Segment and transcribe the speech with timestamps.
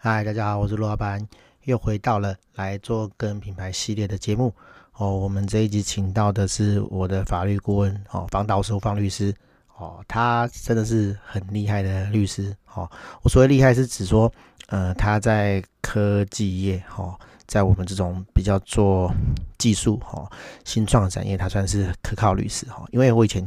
[0.00, 1.20] 嗨，大家好，我是陆老板，
[1.64, 4.54] 又回到了来做个人品牌系列的节目
[4.92, 5.10] 哦。
[5.10, 9.34] 我们这一集请到的是我的法律顾问哦，方导书方律师
[9.76, 12.88] 哦，他真的是很厉害的律师哦。
[13.22, 14.32] 我所谓厉害是指说，
[14.68, 17.18] 呃，他在科技业哦，
[17.48, 19.12] 在我们这种比较做
[19.58, 20.30] 技术哦、
[20.64, 22.84] 新创产业，他算是可靠律师哈。
[22.92, 23.42] 因为我以前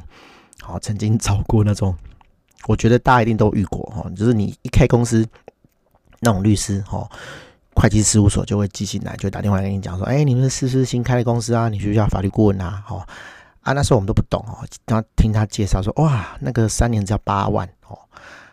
[0.67, 1.95] 哦曾经找过那种，
[2.67, 5.25] 我觉得大家一定都遇过哈，就是你一开公司。
[6.21, 7.09] 那种律师哈，
[7.75, 11.67] 会计事务所就会寄信来，就打电话跟你讲说，哎，你们是不是新开的公司啊？
[11.67, 12.83] 你需要法律顾问啊？
[12.87, 13.05] 哦
[13.61, 17.97] 啊，那时候我们都不懂哦，然后听他介绍说，哇，那个三年只要八万哦，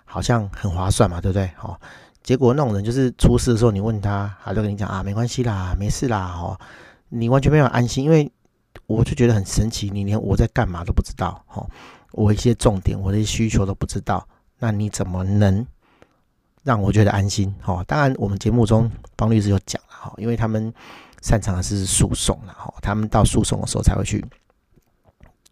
[0.04, 1.50] 好像很划算嘛，对不对？
[1.62, 1.78] 哦，
[2.22, 6.58] 结果那种人就是出事的时候，你问他，他就跟你讲啊，没关系啦，没事啦，哦，
[7.08, 8.30] 你完全没有安心，因为
[8.86, 11.68] 我就觉得很神奇，你连我在干嘛都不知道，哦，
[12.12, 14.26] 我一些重点，我的需求都不知道，
[14.58, 15.66] 那你怎么能？
[16.68, 17.82] 让我觉得安心，哈。
[17.84, 20.70] 当然，我们节目中方律师有讲了，哈，因为他们
[21.22, 22.70] 擅长的是诉讼了，哈。
[22.82, 24.22] 他们到诉讼的时候才会去，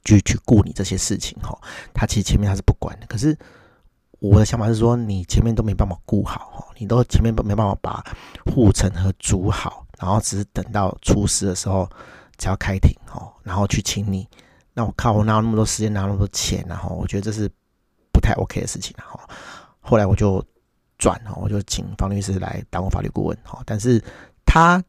[0.04, 1.58] 去去顾你这些事情，哈。
[1.94, 3.34] 他其实前面他是不管的，可是
[4.18, 8.04] 我的想法是说，你前面都没办法顾好，哈，你都前面都没办法把
[8.52, 11.88] 护城河筑好，然后只是等到出事的时候
[12.36, 14.28] 才要开庭，哈，然后去请你。
[14.74, 17.50] 那我靠，我哪有那么多时间，哪有那么多钱，然后我觉得这是
[18.12, 19.18] 不太 OK 的事情，然后。
[19.80, 20.44] 后来我就。
[20.98, 24.02] 转哦，我就请方律师来当我法律顾问哈，但是
[24.44, 24.82] 他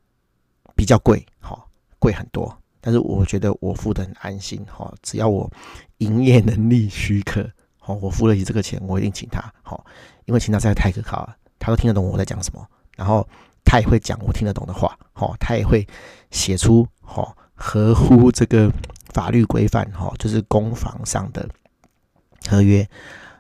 [0.76, 1.62] 比较贵哈，
[2.00, 5.52] 贵很多，但是我觉得我付的很安心哈，只要我
[5.98, 7.44] 营业能力许可
[7.80, 9.78] 哈，我付得起这个钱，我一定请他哈，
[10.26, 13.28] 因为请他实在太可靠了，他都听得懂我在讲什么，然后
[13.66, 15.86] 他也会讲我听得懂的话哈，他也会
[16.32, 18.72] 写出哈合乎这个
[19.14, 21.50] 法律规范哈，就是公房上的
[22.48, 22.88] 合约，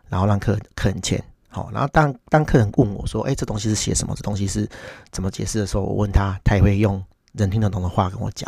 [0.09, 1.23] 然后让客客人签。
[1.57, 4.13] 好，然后当当客人问我说：“哎，这东西是写什么？
[4.15, 4.69] 这东西是
[5.11, 8.47] 怎么解释的时候，我问他，他也会用人听得懂的话跟我讲。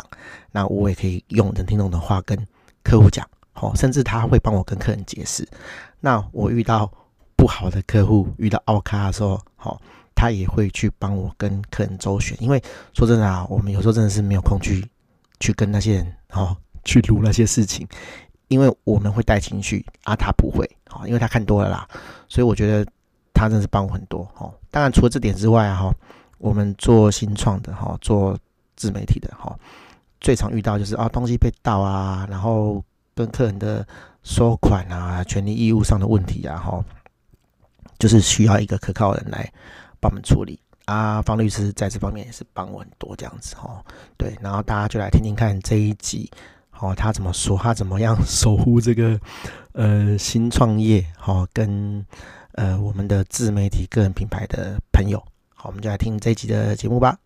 [0.52, 2.38] 那我也可以用人听懂的话跟
[2.84, 3.28] 客户讲。
[3.50, 5.44] 好，甚至他会帮我跟客人解释。
[5.98, 6.88] 那我遇到
[7.34, 9.82] 不好的客户，遇到奥卡的时候，好，
[10.14, 12.40] 他也会去帮我跟客人周旋。
[12.40, 14.86] 因为说真的啊，我们有时候真的是没有空去
[15.40, 17.84] 去跟那些人，哦去录那些事情。”
[18.50, 21.88] 因为我们会带情绪啊，他不会，好，因为他看多了啦，
[22.28, 22.84] 所以我觉得
[23.40, 24.52] 他真是帮我很多，哈。
[24.70, 25.90] 当然除了这点之外，哈，
[26.38, 28.38] 我们做新创的，哈，做
[28.76, 29.58] 自媒体的，哈，
[30.20, 32.84] 最常遇到就是啊，东西被盗啊，然后
[33.14, 33.86] 跟客人的
[34.22, 36.84] 收款啊、权利义务上的问题啊，哈，
[37.98, 39.50] 就是需要一个可靠的人来
[39.98, 41.22] 帮我们处理啊。
[41.22, 43.82] 方律师在这方面也是帮我很多，这样子，哈，
[44.18, 46.30] 对，然后大家就来听听看这一集。
[46.82, 47.58] 哦，他怎么说？
[47.58, 49.20] 他怎么样守护这个
[49.72, 51.04] 呃新创业？
[51.26, 52.02] 哦，跟
[52.52, 55.22] 呃我们的自媒体个人品牌的朋友。
[55.54, 57.18] 好，我们就来听这一集的节目吧。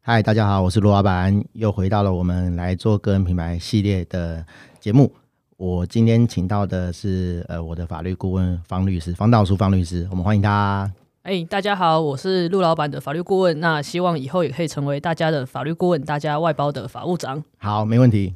[0.00, 4.44] 嗨，大家好，我是罗老板，又回到了我们来做个人品牌系列的
[4.78, 5.12] 节目。
[5.56, 10.92] 我今天请到的是呃我的法律顾问方律师，方道书方律师，我们欢迎他。
[11.26, 13.58] 哎、欸，大家好，我是陆老板的法律顾问。
[13.58, 17.42] 那希望以后也可以成为大家的法律顾问，大家外包的法务长。
[17.58, 18.32] 好，没问题。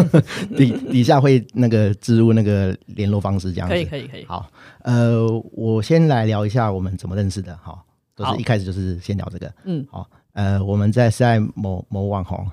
[0.56, 3.74] 底底下会那个植入那个联络方式，这样子。
[3.74, 4.24] 可以，可以，可以。
[4.24, 4.50] 好，
[4.84, 7.54] 呃，我先来聊一下我们怎么认识的。
[7.58, 7.78] 哈，
[8.16, 9.52] 都是一开始就是先聊这个。
[9.64, 10.08] 嗯，好。
[10.32, 12.50] 呃，我们在是在某某网红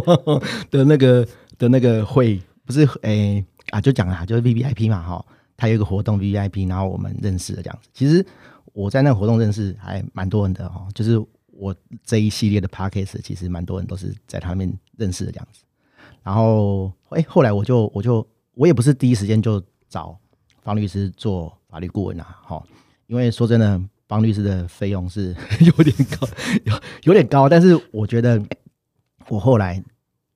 [0.70, 1.26] 的那个
[1.56, 5.24] 的那个会，不是哎、欸、啊，就讲啊，就是 VVIP 嘛，哈，
[5.56, 7.88] 他有一个活动 VVIP，然后我们认识的这样子。
[7.94, 8.22] 其实。
[8.74, 11.74] 我在那个活动认识还蛮多人的哈，就是我
[12.04, 15.62] 这一系列的 podcast 其实蛮多人都是在他们认识的这样子。
[16.24, 20.18] 然后，哎、后来我就我就我也不是第一时间就找
[20.60, 22.62] 方律师做法律顾问啊，哈，
[23.06, 26.26] 因为说真的，方律师的费用是 有点高，
[26.64, 26.74] 有
[27.04, 27.48] 有点高。
[27.48, 28.42] 但是我觉得
[29.28, 29.80] 我后来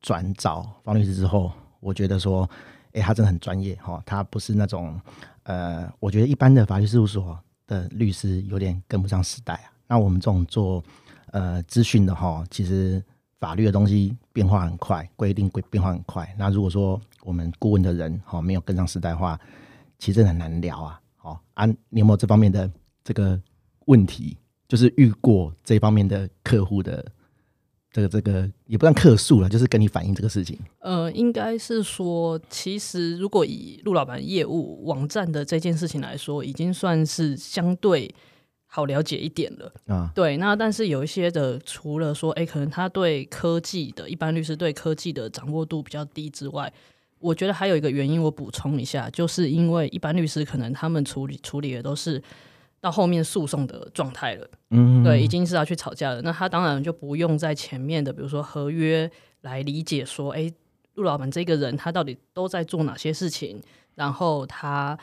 [0.01, 1.51] 转找方律师之后，
[1.81, 2.49] 我觉得说，
[2.93, 5.01] 哎、他真的很专业哈，他不是那种
[5.43, 7.37] 呃，我觉得一般的法律事务所。
[7.69, 9.71] 的律师有点跟不上时代啊。
[9.87, 10.83] 那我们这种做
[11.31, 13.01] 呃资讯的哈，其实
[13.39, 16.35] 法律的东西变化很快，规定规变化很快。
[16.37, 19.39] 那如果说我们顾问的人哈没有跟上时代的话，
[20.01, 21.01] 其实很难聊啊。
[21.17, 22.69] 好，啊，你有没有这方面的
[23.05, 23.41] 这个
[23.87, 24.37] 问题？
[24.67, 27.07] 就是遇过这方面的客户的。
[27.91, 30.59] 这个这个也不算客诉了，就是跟你反映这个事情。
[30.81, 38.15] 呃，应该是说，其实如果以陆老板业务网站的这件事情来说，已经算是相对
[38.67, 40.13] 好了解一点了啊。
[40.15, 46.71] 对，那但是有一些的，除了说，哎，可能他对科技的一般律师对科技的掌握度比较低之外，
[47.19, 52.23] 我觉得还有一个原因，我补充一下，就是因为一般律师可能他们处理处理的都是
[52.81, 54.49] 到后面诉讼的状态了。
[54.71, 56.23] 嗯，对，已经是要去吵架了。
[56.23, 59.11] 那他当然就不用在前面的，比如说合约
[59.41, 60.53] 来理解说，哎，
[60.95, 63.63] 陆老板这个人他到底都在做哪些事情，
[63.95, 64.99] 然后他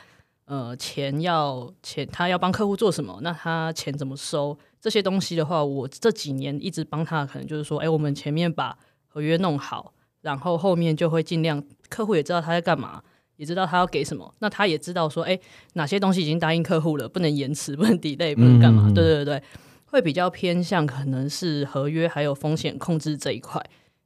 [0.46, 9.92] 呃钱要钱，他要帮客户做什么，那他钱怎么收这些东西的话，我这几年一直帮他，可能就是说，哎，我们前面把合约弄好，
[10.22, 13.02] 然后后面就会尽量客户也知道他在干嘛。
[13.36, 15.38] 也知道他要给什么，那他也知道说，哎，
[15.74, 18.84] 哪些东西已经答应客户了，不能延迟，不能 delay，不能干嘛？
[18.86, 19.42] 嗯、对对对，
[19.86, 23.62] 会比较偏向可能是合约还有风险控制这一块，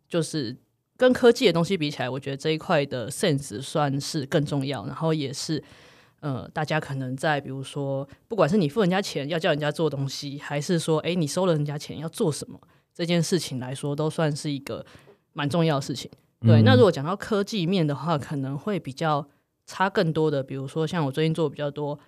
[0.09, 0.57] 就是
[0.97, 4.85] 跟科技的东西比起来，我觉得这一块的 sense 算是更重要。
[4.87, 5.63] 然后也是，
[6.21, 12.61] 呃，大家可能在比如说，不管是你付人家钱要叫人家做东西，还是说，哎，你收了人家钱要做什么，
[12.95, 14.85] 这件事情来说，都算是一个
[15.33, 16.11] 蛮重要的事情。
[16.47, 19.29] 对，那如果讲到科技面的话，可能会比较
[19.67, 21.99] 差更多的，比如说像我最近做比较多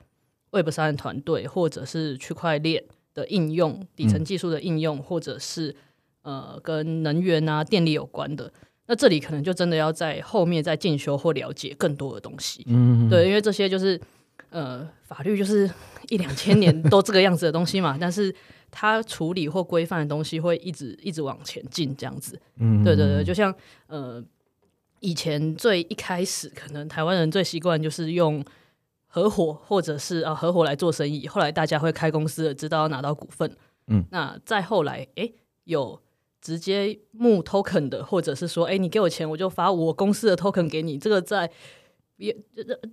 [0.53, 2.83] Web 三的团队，或者是区块链
[3.13, 5.77] 的应用、底层技术的应用，或者是
[6.23, 8.51] 呃跟能源啊、电力有关的，
[8.87, 12.65] 那这里可能就真的要在后面再进修或了解更多的东西。
[12.69, 14.01] 嗯，对，因为这些就是
[14.49, 15.71] 呃法律就是
[16.09, 18.35] 一两千年都这个样子的东西嘛，但是。
[18.73, 22.41] 他处理或规范的东西会一直一直往前进，这样子。
[22.57, 23.55] 嗯，对对对，就像
[23.87, 24.21] 呃，
[24.99, 28.43] 以前最一开始，可能台湾人最习惯就是用
[29.07, 31.29] 合伙或者是啊合伙来做生意。
[31.29, 33.55] 后来大家会开公司了，知道要拿到股份。
[33.89, 35.31] 嗯，那再后来，哎，
[35.65, 36.01] 有
[36.41, 40.97] 直接募 token 的，或者是说，哎，你给我钱，我就发我公司的 token 给你。
[40.97, 41.51] 这个在
[42.23, 42.37] 也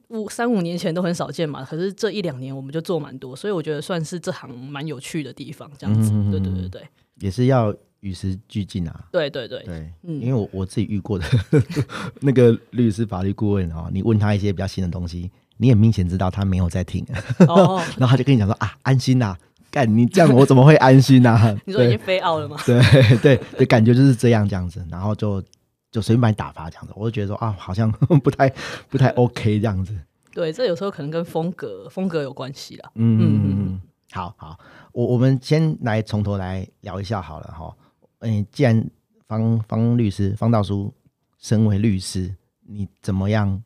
[0.07, 6.81] 五三五年前都很少见嘛，可是这一两年我们就做蛮多，所以我觉得算是这行蛮有趣的地方，这样子，嗯、对对对对，
[7.19, 11.25] 也是要与时俱进啊，对对对对，嗯，因为我我自己遇过的
[12.21, 17.05] 那个律师法律顾问哦，你问他一些比较新的东西，你也明显知道他没有在听，
[17.47, 19.39] 哦， 然后他就跟你讲说啊，安心呐，啊，
[19.69, 21.55] 干你这样我怎么会安心呐，啊？
[21.67, 22.57] 你说已经飞奥了吗？
[22.65, 22.81] 对
[23.17, 25.43] 对对，感觉就是这样这样子，然后就。
[25.91, 27.91] 就随便把你打发这样子，我就觉得说啊，好像
[28.23, 28.49] 不太
[28.89, 29.97] 不太 OK 这样子。
[30.31, 32.91] 对，这有时候可能跟风格风格有关系啦。
[32.95, 33.81] 嗯嗯嗯，
[34.11, 34.59] 好好，
[34.91, 37.75] 我我们先来从头来聊一下好了哈。
[38.19, 38.89] 嗯，既然
[39.27, 40.93] 方方律师方道叔
[41.39, 42.35] 身为律师，
[42.67, 43.63] 你怎么样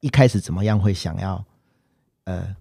[0.00, 1.42] 一开始怎么样会想要
[2.24, 2.54] 呃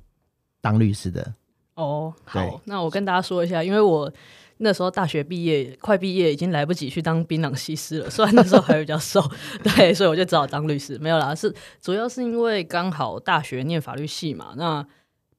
[0.62, 1.34] 当律师的？
[1.76, 4.12] 哦，好，那我跟大家说一下，因为我。
[4.58, 8.10] 那时候大学毕业，快毕业，已经来不及去当槟榔西施了。
[8.10, 9.22] 虽然那时候还比较瘦，
[9.62, 10.98] 对，所以我就只好当律师。
[11.00, 14.54] 没有啦，是主要是因为刚好大学念法律系嘛。
[14.56, 14.86] 那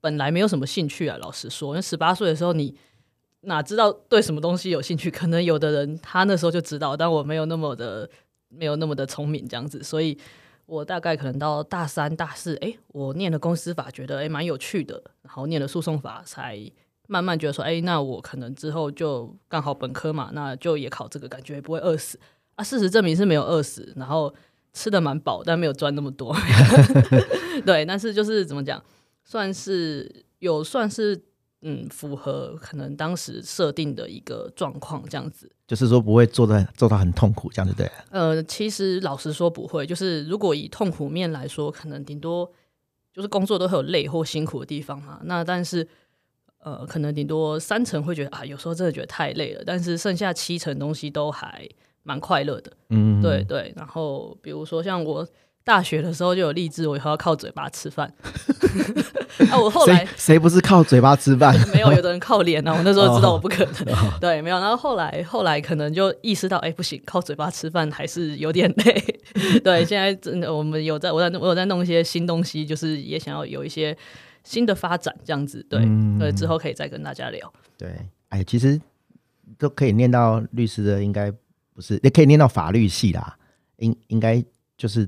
[0.03, 2.75] 本来没有什么兴趣啊，老实说，因为十八岁的时候，你
[3.41, 5.11] 哪知道对什么东西有兴趣？
[5.11, 8.11] 可能有的人他那时候就知道，但我没有那么的
[8.49, 9.83] 没有那么的聪明这样子。
[9.83, 10.19] 所以
[10.67, 16.71] 我大概可能到大三、大四，哎、我念了公司法，觉得哎蛮有趣的，然后念了诉讼法才。
[17.09, 22.19] 慢慢觉得说，哎、欸，那我可能之后就刚好本科嘛，那就也考这个，感觉也不会饿死
[22.57, 22.65] 啊。
[22.65, 24.35] 事实证明是没有饿死，然后
[24.73, 26.37] 吃的蛮饱，但没有赚那么多。
[27.65, 28.83] 对，但是就是怎么讲，
[29.25, 31.21] 算是有算是
[31.63, 35.51] 嗯符合可能当时设定的一个状况这样子。
[35.69, 37.91] 就是说不会做的做到很痛苦这样子对？
[38.11, 42.51] 呃，其实老实说不会，就是如果以痛苦面来说，可能顶多
[43.13, 45.21] 就是工作都会有累或辛苦的地方嘛。
[45.23, 45.87] 那但是。
[46.65, 51.69] 呃，可能顶多三成会觉得啊，有时候真的觉得太累了，但是剩下七成东西都还
[52.03, 52.73] 蛮快乐的。
[52.91, 53.73] 嗯，对对。
[53.77, 55.27] 然后比如说像我
[55.63, 58.13] 大学的时候就有励志，我以后要靠嘴巴吃饭。
[59.51, 61.55] 啊，我后来谁不是靠嘴巴吃饭？
[61.73, 62.73] 没有，有的人靠脸啊。
[62.73, 63.95] 我那时候知道我不可能。
[63.95, 64.59] 哦、对，没有。
[64.59, 69.21] 然后后来后来可能就意识到，哎、欸，不行，靠嘴巴吃饭还是有点累。
[69.63, 73.97] 对，现在真的我们有在，我在我有在弄一些新东西，就是也想要有一些。
[74.47, 77.53] 新的发展这样子，对，嗯、对，之后可以再跟大家聊。
[77.77, 77.99] 对，
[78.29, 78.81] 哎，其实
[79.59, 81.33] 都可以念到律师的，应该
[81.75, 83.37] 不是，也可以念到法律系啦，
[83.79, 84.43] 应应该
[84.79, 85.07] 就是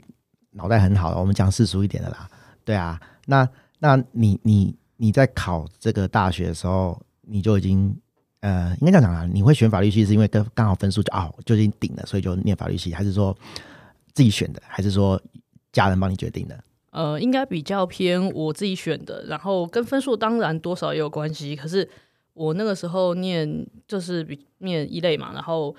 [0.50, 1.20] 脑袋很好的。
[1.20, 2.28] 我们讲世俗一点的啦，
[2.64, 3.00] 对啊。
[3.26, 7.96] 那那你你你在考这个大学的时候，你就已经
[8.40, 13.36] 呃，应该这样讲啦，你会选法律系是因为跟刚好分数就哦就已经顶了，所以就念法律系，还是说
[14.14, 15.20] 自己选的，还是说
[15.70, 16.58] 家人帮你决定的？
[16.90, 21.54] 呃，应该比较偏我自己选的，然后跟分数当然多少也有关系。
[21.54, 21.88] 可是
[22.32, 25.74] 我那个时候念就是比念一类嘛，然后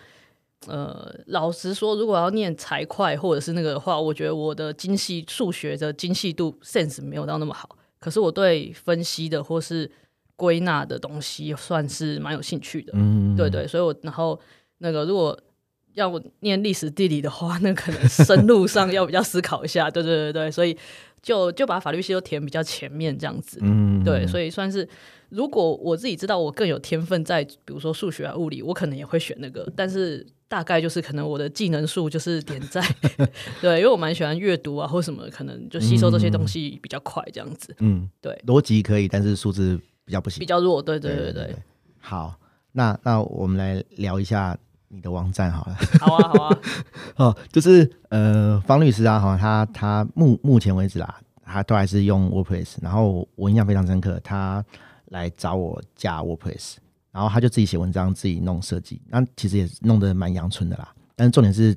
[0.67, 7.75] 呃，老实说，如果要念财会或者是那个的话，我觉得我的精细数学的精细度 sense 没有到那么好。
[7.99, 9.89] 可是我对分析的或是
[10.35, 14.39] 归纳的东西算是蛮有兴趣的，嗯，对对，所以我然后
[14.77, 15.37] 那个如果。
[15.93, 19.89] 要我念历史地理的话，那可能深入上要比较思考一下。
[19.89, 20.77] 对对对对，所以
[21.21, 23.59] 就就把法律系都填比较前面这样子。
[23.61, 24.87] 嗯，对，所以算是
[25.29, 29.71] 如果我自己知道我更有天分在，比如说数学啊、物理，我可能也会选那个。
[29.75, 32.81] 但是大概就是可能我的技能数就是点在
[33.61, 37.75] 对，因为我蛮喜欢阅读啊或什么，可能就吸收这些东西比较快，这样子。
[37.79, 40.81] 嗯，对，逻辑可以，但是数字比较不行，比较弱。
[40.81, 41.55] 对对对对，对，对。
[41.99, 42.33] 好，
[42.71, 44.57] 那那我们来聊一下
[44.89, 45.77] 你的网站好了。
[45.99, 46.59] 好啊好啊。
[47.15, 51.19] 哦，就是呃，方律师啊，哈，他他目目前为止啦。
[51.51, 54.63] 他都还是用 WordPress，然后我印象非常深刻，他
[55.05, 56.75] 来找我架 WordPress，
[57.11, 60.93] 然后他就自己写文章，自己弄设计，那其实也弄得蛮阳春的啦。
[61.15, 61.75] 但是重点是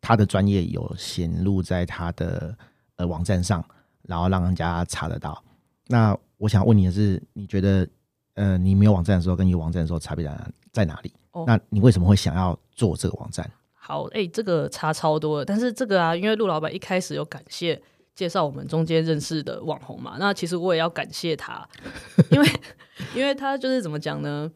[0.00, 2.56] 他的专业有显露在他的
[2.96, 3.62] 呃网站上，
[4.04, 5.44] 然后让人家查得到。
[5.88, 7.86] 那我想问你的是，你觉得
[8.36, 11.12] 呃你没有网站的时候跟有网站的时候差别在在哪里？
[11.34, 11.44] 哦。
[11.46, 13.48] 那你为什么会想要做这个网站？
[13.74, 17.80] 好，哎、欸，这个差超多，但是这个啊，因为陆老板一开始有感谢。
[18.14, 21.68] 介绍我们中间认识的网红嘛，那其实我也要感谢他，
[22.30, 22.48] 因为
[23.12, 24.48] 因为他就是怎么讲呢？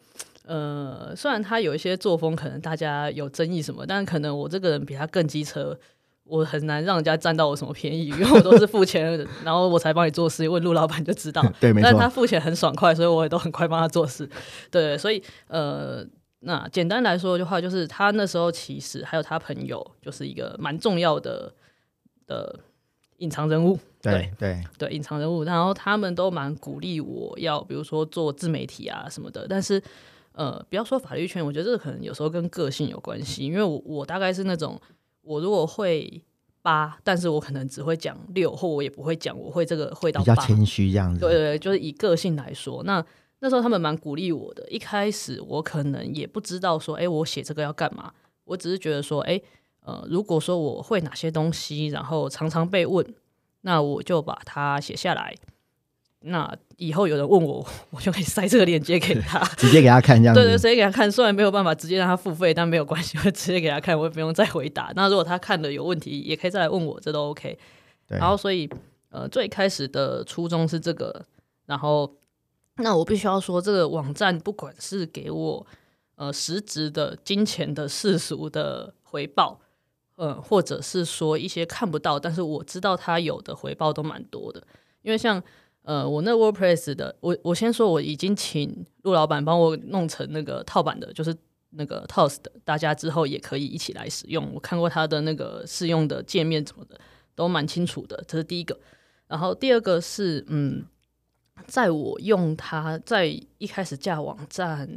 [0.44, 5.76] 呃，虽然他有一些作风可能大家有争议什么，但可能我这个人比他更机车，
[6.22, 10.48] 我很难让人家占到我什么便宜，因为我都是付钱，然后我才帮你做事。
[10.48, 11.90] 问陆老板就知道， 对，没错。
[11.90, 14.30] 但他付钱很爽快，所以我也都很快帮他做事。
[14.70, 16.06] 对，所以呃，
[16.40, 21.52] 那简单来说的话，就是他那时候其实还有他朋友，就是一个蛮重要的
[22.26, 22.60] 的。
[23.18, 29.44] 隐藏人物，对对对，隐藏人物，然后他们都蛮鼓励我要，比如说做自媒体啊什么的。
[29.48, 29.82] 但是，
[30.30, 33.44] 呃，不要说法律圈，我觉得这个可能有时候跟个性有关系。
[33.44, 34.80] 因为我我大概是那种，
[35.22, 36.22] 我如果会
[36.62, 41.18] 八，但是我可能只会讲六，或我也不会讲，我会这个会到八，比较谦虚这样子。
[41.18, 43.04] 对对对，就是以个性来说，那
[43.40, 44.68] 那时候他们蛮鼓励我的。
[44.68, 48.12] 一开始我可能也不知道说，哎，我写这个要干嘛？
[48.44, 49.40] 我只是觉得说，哎。
[49.80, 53.02] 呃，如果说我会哪些东西，然后常常被问，
[53.62, 55.34] 那我就把它写下来。
[56.20, 60.42] 那以后有人问我，我就可以塞这个链接给他，直接给他看这样子。
[60.42, 61.10] 对对，直接给他看。
[61.10, 64.92] 虽然没有办法直接让他付费，但没有关系，我直接给他看，我也不用再回答。
[64.94, 67.58] 那如果他看了有问题，也可以再来问我，这都 OK。
[68.08, 68.68] 然后，所以
[69.08, 71.24] 呃，最开始的初衷是这个。
[71.64, 72.12] 然后，
[72.78, 75.66] 那我必须要说，这个网站不管是给我
[76.16, 79.60] 呃实质的金钱的世俗的回报。
[80.20, 84.60] 嗯，或者是说一些看不到，但是我知道他有的回报都蛮多的。
[85.02, 85.40] 因为像
[85.82, 91.32] 呃，我那 WordPress 的，我我先说我已经请陆老板帮我弄成那个套版的，就是
[91.70, 94.52] 那个 TOS 的，大家之后也可以一起来使用。
[94.52, 96.98] 我看过他的那个试用的界面什么的，
[97.36, 98.20] 都蛮清楚的。
[98.26, 98.76] 这是第一个。
[99.28, 100.84] 然后第二个是，嗯，
[101.66, 103.26] 在我用它在
[103.58, 104.88] 一开始架网站。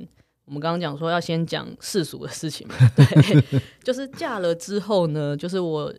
[0.45, 5.93] 我们刚刚讲说要先讲世俗的事情嘛， 对，就是架了之后呢，就是我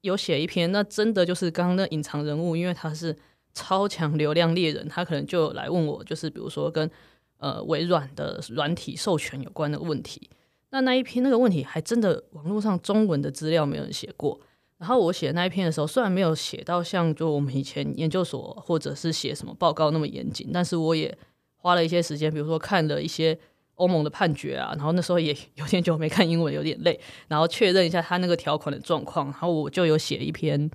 [0.00, 3.16] 有写一篇，那真的就是刚刚那隐藏人物，因为他是
[3.54, 6.90] 超强流量猎人，他可能就来问我，就是比如说跟
[7.36, 10.28] 呃微软的软体授权有关的问题，
[10.70, 14.40] 那那一篇那个问题还真的网络上中文的资料没有人写过，
[14.82, 21.16] 然后我写那一篇的时候，虽然没有写到像就我们以前研究所或者是写什么报告那么严谨，但是我也
[21.56, 23.38] 花了一些时间，比如说看了一些。
[23.76, 30.70] 欧盟的判决啊，然后那时候也 有点久没看英文，有点累，然后确认一下他那个条款的状况，然后我就有写一篇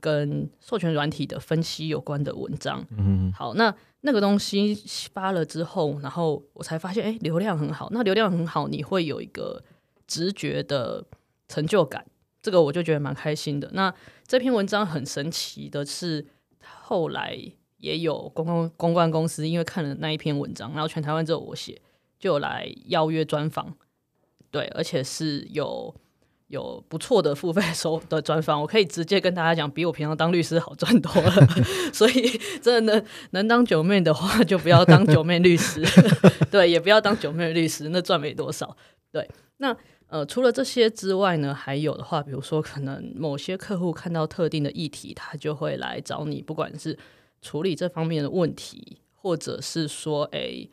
[0.00, 2.86] 跟授权软体的分析有关的文章。
[2.96, 4.74] 嗯，好，那那个东西
[5.12, 7.88] 发了之后，然后我才发现，哎，流量很好。
[7.90, 9.62] 那流量很好，你会有一个
[10.06, 11.04] 直觉的
[11.48, 12.06] 成就感，
[12.46, 13.68] 这个我就觉得蛮开心的。
[13.72, 13.92] 那
[14.24, 16.24] 这篇文章很神奇的是，
[16.60, 17.36] 后来
[17.78, 21.82] 也有公关公关公司因为看了那一篇文章，然后全台湾只有我写。
[22.18, 23.74] 就来邀约专访，
[24.50, 25.94] 对，而且是有
[26.46, 31.30] 有不错的付费收的专访，我可以直接跟大家讲，比我平常当律师好赚多了。
[31.92, 32.26] 所以，
[32.62, 35.84] 真的能能当九妹的话，就不要当九妹律师，
[36.50, 38.74] 对，也不要当九妹律师，那赚没多少。
[39.12, 39.76] 对，那
[40.08, 46.98] 呃，除了这些之外呢，还有的话，比如说，可能某些客户看到特定的议题，他就会来找你，不管是
[47.42, 50.70] 处理这方面的问题，或者是说，哎、欸。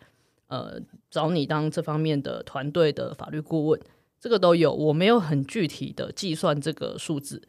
[0.48, 3.82] 呃，找你当这方面的团队的法律顾问，
[4.20, 4.72] 这个都有。
[4.72, 7.42] 我没有很具体的计算这个数字，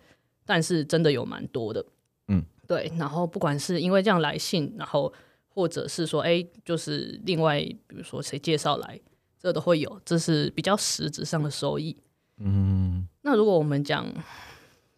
[0.47, 1.85] 但是真的有蛮多的。
[2.29, 2.91] 嗯，对。
[2.97, 5.13] 然后不管是因为这样来信，然后
[5.49, 8.99] 或者是说，哎，就是另外比如说谁介绍来，
[9.45, 10.01] 这都会有。
[10.05, 11.97] 这是比较实质上的收益。
[12.39, 14.07] 嗯，那如果我们讲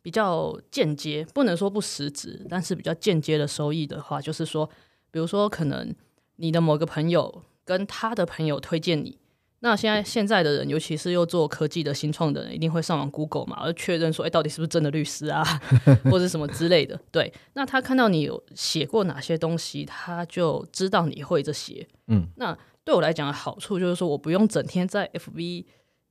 [0.00, 4.66] 比较间接，不能说不实质，但是比较间接的收益的话，就是说，
[5.10, 5.94] 比如说可能
[6.36, 7.42] 你的某个朋友。
[7.66, 9.18] 跟他的朋友推荐你，
[9.58, 15.42] 那现在现在的人，尤其是又做科技的新创的人，一定会上网 Google 嘛，而确认说，哎、欸，到底是不是真的律师啊，
[16.08, 16.96] 或者什么之类的。
[17.10, 21.84] 对，那他看到你有写过哪些东西，他就知道你会这些。
[22.06, 25.66] 嗯，那对我来讲的好处就是说，我不用整天在 FB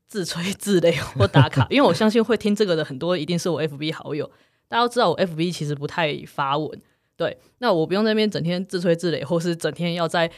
[0.07, 4.29] 自吹自擂或打卡，因为我相信会听这个的很多一定是我 FB 好友。
[4.67, 6.81] 大家都知道我 FB 其实不太发文，
[7.15, 10.29] 对，那我不用在那边整天自吹自擂，或是整天要在。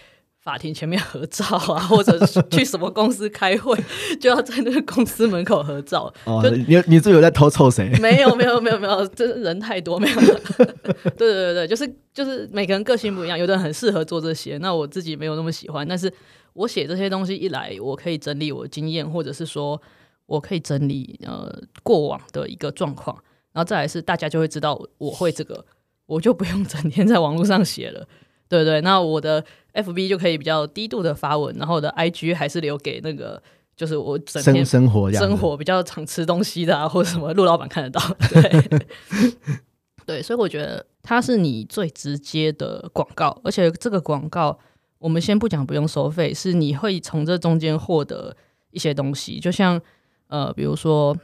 [0.47, 2.17] 法庭前面合照啊， 或者
[2.49, 3.77] 去什么公司开会，
[4.17, 6.11] 就要在那个公司门口合照。
[6.23, 7.89] 哦，就你你是不是有在偷凑谁？
[7.99, 10.15] 没有没有没有没有，这人太多没有。
[10.23, 15.85] 对对对对，就是就是每个人个性不一样，有的人很适合做这些，那我自己没有那么喜欢。
[15.85, 16.09] 但是
[16.53, 19.81] 我写这些东西一来，我可以整理我的经验，或者是说
[20.27, 23.17] 我可以整理呃过往的一个状况，
[23.51, 25.65] 然后再来是大家就会知道我会这个，
[26.05, 28.07] 我就不用整天在网络上写了。
[28.49, 33.41] 对对，那我的 FB 就可以比较低度的发文，然后我的 IG 还是留给那个，
[33.75, 38.01] 就是我整天生生活生活比较常吃东西的啊，或者什么陆老板看得到。
[38.31, 38.79] 对，
[40.07, 44.57] 对，所以我觉得它是你最直接的广告，而且这个广告
[44.97, 48.35] 我们先不讲不用收费，是你会从这中间获得
[48.71, 49.79] 一些东西，就像
[50.27, 51.15] 呃，比如说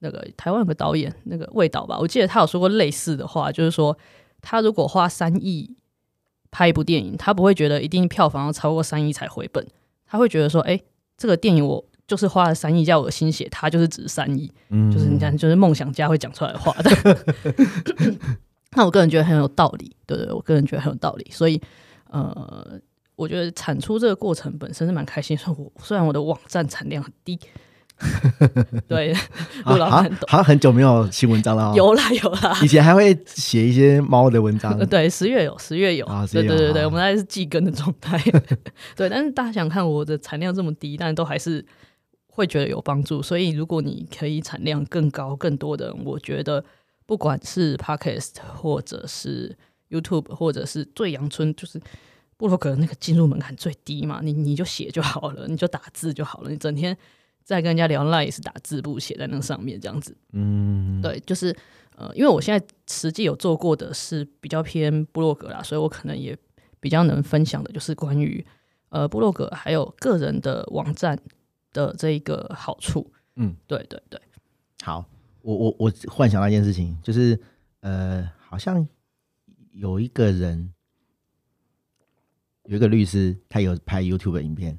[0.00, 3.96] 那个台湾有个导演，那个魏导吧，我记得他有说过类似的话，就是说
[4.42, 5.74] 他如果花三亿。
[6.52, 9.66] 拍一部电影，他不会觉得一定票房要超过三亿才回本，
[10.06, 10.84] 他会觉得说，哎、欸，
[11.16, 16.90] 这个电影我就是花了三亿，叫我的心血，他就是值三亿，嗯，就是你看，就是梦想家会讲出来的话的。
[18.76, 21.60] 那我个人觉得很有道理，对对，我个人觉得很有道理，所以，
[22.10, 22.78] 呃，
[23.16, 25.36] 我觉得产出这个过程本身是蛮开心。
[25.36, 27.38] 说我虽然我的网站产量很低。
[28.88, 29.14] 对，
[29.66, 31.72] 陆老板好像很久没有新文章了。
[31.76, 34.76] 有啦有啦，以前还会写一些猫的文章。
[34.88, 36.04] 对，十月有，十月有。
[36.06, 38.18] 啊、对对对对，我们还是季更的状态。
[38.96, 41.64] 对，但是大家想看我的产量这么低，但都还是
[42.26, 43.22] 会觉得有帮助。
[43.22, 46.64] 所以如果你可以产量更高、更多的，我觉得
[47.06, 49.56] 不管是 Podcast 或者是
[49.90, 51.80] YouTube，或者是最阳春，就是
[52.36, 56.96] 布洛格那个进入门槛最低嘛，你你就写就好了，你就打字就好了，你整天。
[57.44, 60.16] 在跟人家聊，那也是打字不写在那上面这样子。
[60.32, 61.54] 嗯，对，就是
[61.96, 66.36] 呃，因为我现在实际有做过的是比较偏部落格啦，所以我可能也
[66.80, 68.44] 比较能分享的，就是关于
[68.88, 71.18] 呃部落格还有个人的网站
[71.72, 73.10] 的这一个好处。
[73.36, 74.20] 嗯，对对对。
[74.82, 75.04] 好，
[75.42, 77.38] 我我我幻想到一件事情，就是
[77.80, 78.86] 呃，好像
[79.72, 80.72] 有一个人，
[82.64, 84.78] 有一个律师，他有拍 YouTube 的影片。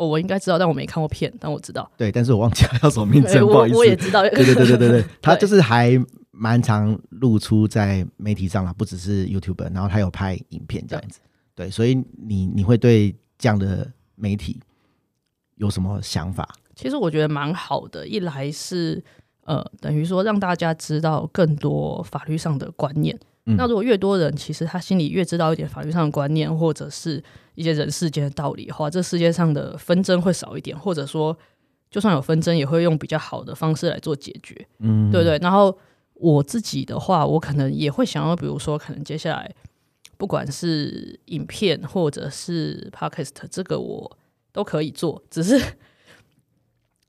[0.00, 1.88] 哦，我应该知道，但我没看过片，但我知道。
[1.94, 3.76] 对，但是我忘记了叫什么名字， 不好意思。
[3.76, 4.22] 我也知道。
[4.22, 11.20] 对对对对对对， 他就是还蛮常露出在媒体上了，不只是 YouTuber，然后他有拍影片这样子。
[11.54, 14.58] 对，对，所以你你会对这样的媒体
[15.56, 16.48] 有什么想法？
[16.74, 19.04] 其实我觉得蛮好的，一来是
[19.44, 23.18] 呃，等于说让大家知道更多法律上的观念。
[23.46, 27.22] 嗯、那如果越多人，其实他心里越知道一点法律上的观念，或者是
[27.54, 31.36] 一些人世间的道理的话，这世界上的纷争会少一点，或者说，
[31.90, 35.38] 就算有纷争，也会用比较好的方式来做解决，嗯，对不对？
[35.38, 35.76] 然后
[36.14, 39.50] 我自己的话，我可能也会想要，比如说，可能接下来
[40.16, 44.18] 不管是影片或者是 Podcast，这个我
[44.52, 45.60] 都可以做，只是。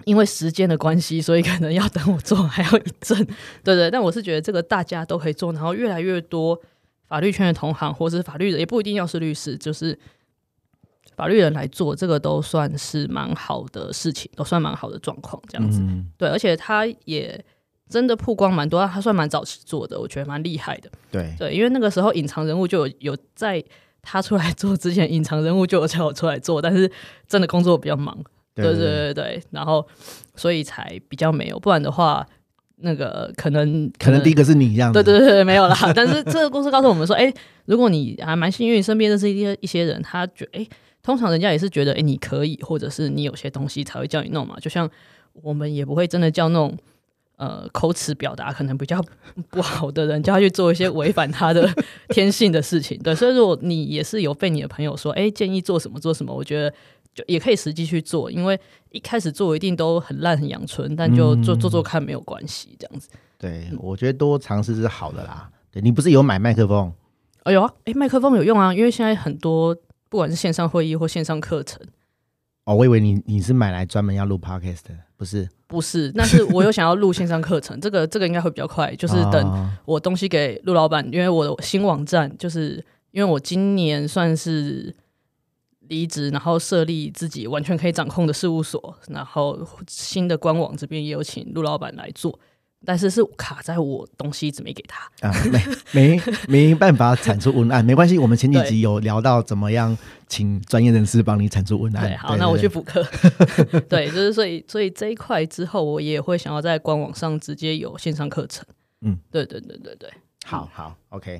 [0.05, 3.17] 因为时间的关系，所以可能要等我做还要一阵，
[3.63, 3.89] 对对。
[3.91, 6.59] 但我是觉得这个大家都可以做，然后越来越多
[7.07, 9.97] 法律圈的同行，或是法律人，也不一定要是律师，就是
[11.15, 15.79] 法律人来做，这个都算是蛮好的事情，都算蛮好的状况，这样子。
[15.81, 17.43] 嗯、对，而且他也
[17.89, 20.89] 真的曝光蛮多，他算蛮早期做的，我觉得蛮厉害的。
[21.11, 23.63] 对对，因为那个时候隐藏人物就有有在
[24.01, 26.89] 他出来做之前，隐藏人物就有叫我出来做，但是
[27.27, 28.17] 真的工作比较忙。
[28.53, 29.87] 对对对对，然后
[30.35, 32.25] 所以才比较没有，不然的话，
[32.77, 35.75] 那个可能可能，第一个是你一样子，对对对，没有啦。
[35.95, 37.33] 但是这个故事告诉我们说，哎，
[37.65, 40.67] 如果你还蛮幸运，身边的这些一些人，他觉得，哎，
[41.01, 44.57] 通常人家也是觉得，哎，你可以，或者是你有些东西才会叫你弄嘛。
[44.59, 44.89] 就像
[45.33, 46.77] 我们也不会真的叫那种
[47.37, 49.01] 呃口齿表达可能比较
[49.49, 51.69] 不好的人，叫他去做一些违反他的
[52.09, 52.99] 天性的事情。
[53.01, 56.73] 对，所以如果你也是有被你的朋友说，哎，建议做什么做什么，我觉得。
[57.13, 58.57] 就也可以实际去做，因为
[58.91, 63.09] 一开始做一定都很烂很阳春，但就做做做看没有关系，这样子。
[63.37, 65.49] 对，我觉得多尝试是好的啦。
[65.71, 66.93] 对，你不是有买麦克风？
[67.43, 69.75] 哎呦，哎，麦克风有用啊，因为现在很多
[70.07, 71.81] 不管是线上会议或线上课程。
[72.65, 75.49] 哦，我以为你你是买来专门要录 podcast 的，不是？
[75.67, 84.95] 不是，但是我有想要录线上课程，这个这个应该会比较快，就是等我东西给陆老板，因为我的新网站就是因为我今年算是。
[85.91, 92.39] 离职，然后设立自己完全可以掌控的事务所，然后新的官网这边也有请陆老板来做。
[92.83, 99.95] 但是是卡在我东西一直没给他啊，没没没办法产出文案，没关系，我们前几集有聊到怎么样
[100.27, 102.07] 请专业人士帮你产出文案。
[102.07, 103.05] 对，好，那我去补课。
[103.87, 108.65] 对，就是所以所以这一块之后，我也会想要在官网上直接有线上课程。
[109.01, 110.09] 嗯，对对对对对，
[110.45, 111.39] 好好，OK。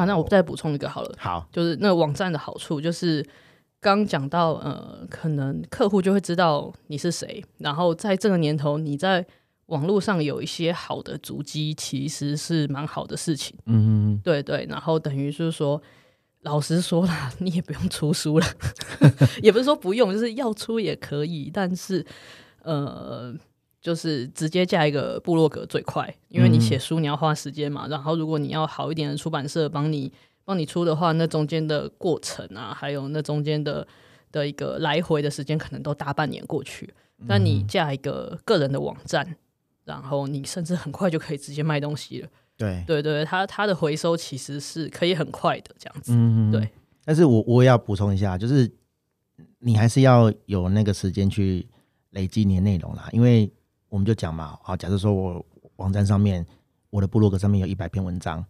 [0.00, 1.14] 好，那我再补充一个好了。
[1.18, 3.26] 好，就是那个网站的好处就是
[3.80, 9.26] 刚讲到，呃，可能客户就会知道你是谁，然后在这个年头你在。
[9.66, 13.52] 网络上有一些好的足迹，其实是蛮好的事情。
[13.64, 14.64] 嗯嗯，对对。
[14.70, 15.82] 然后等于就是说，
[16.42, 18.46] 老实说啦， 你也不用出书了，
[19.42, 21.50] 也不是说不用，就是要出也可以。
[21.52, 22.06] 但是，
[22.62, 23.34] 呃，
[23.86, 27.86] 就是直接架一个部落格最快，因为你写书你要花时间嘛。
[27.86, 30.12] 然后，如果你要好一点的出版社帮你
[30.44, 33.86] 帮你出的话，那中间的过程啊，还有那中间的
[34.32, 36.92] 的一个来回的时间，可能都大半年过去。
[37.28, 39.36] 但你架一个个人的网站。
[39.84, 42.28] 然后你甚至很快就可以直接卖东西了。
[42.56, 46.12] 对对对，它它的回收其实是可以很快的这样子。
[46.12, 46.68] 嗯，对。
[47.04, 48.68] 但是我我也要补充一下，就是
[49.60, 51.64] 你还是要有那个时间去
[52.10, 53.08] 累积你的内容啦。
[53.12, 53.48] 因为
[53.96, 56.46] 我们就讲嘛，好，假设说我网站上面
[56.90, 58.44] 我的部落格上面有一百篇文章，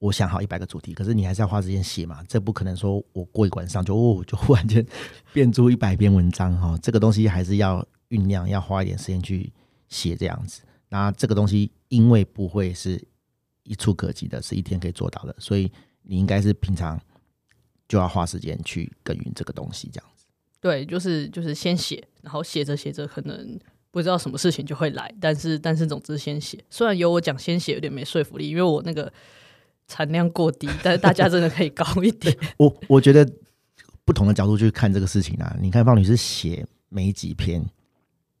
[0.00, 2.20] 我想好一百个主题，可是你还是要花时间写嘛。
[2.26, 4.84] 这不可能说我过一晚上就哦 就忽然间
[5.32, 6.76] 变出一百篇文章哈。
[6.82, 9.52] 这个东西还是要酝酿，要花一点时间去
[9.88, 10.62] 写这样子。
[10.88, 13.00] 那这个东西因为不会是
[13.62, 15.70] 一触可及的，是一天可以做到的，所以
[16.02, 17.00] 你应该是平常
[17.86, 20.26] 就要花时间去耕耘这个东西，这样子。
[20.60, 23.56] 对，就是就是先写，然后写着写着，可能
[23.90, 26.62] 不知道什么事情就会来，但是但是总之先写。
[26.70, 29.12] 虽然有我讲先写有点没说服力，因为我那个
[29.86, 32.36] 产量过低，但是 大家真的可以高一点。
[32.56, 33.28] 我我觉得
[34.04, 37.64] 不同的角度去看这个事情啊，你看方女士写没几篇。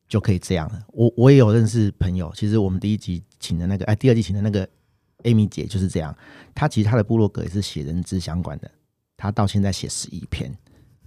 [0.08, 0.82] 就可以这样了。
[0.94, 4.66] 我我也有认识朋友，其实我们第一集请的那个，哎，第二集请的那个
[5.24, 6.16] Amy 姐就是这样。
[6.54, 8.70] 她其实她的部落格也是写人资相关的，
[9.18, 10.50] 她到现在写十一篇。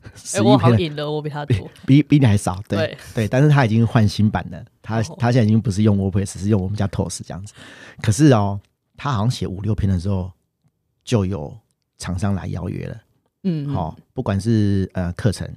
[0.04, 2.62] 哎、欸，我好赢了，我比他多，比比你还少。
[2.68, 7.54] 对对，对，但是他已经换新版了，他他现在已经不是用 WordPress，是用我们家 Toast 这样子。
[8.02, 8.60] 可是哦，
[8.98, 10.32] 他好像写五六篇的时候，
[11.04, 11.56] 就有
[11.98, 12.98] 厂商来邀约了。
[13.44, 15.50] 嗯，好、哦，不管是呃课程。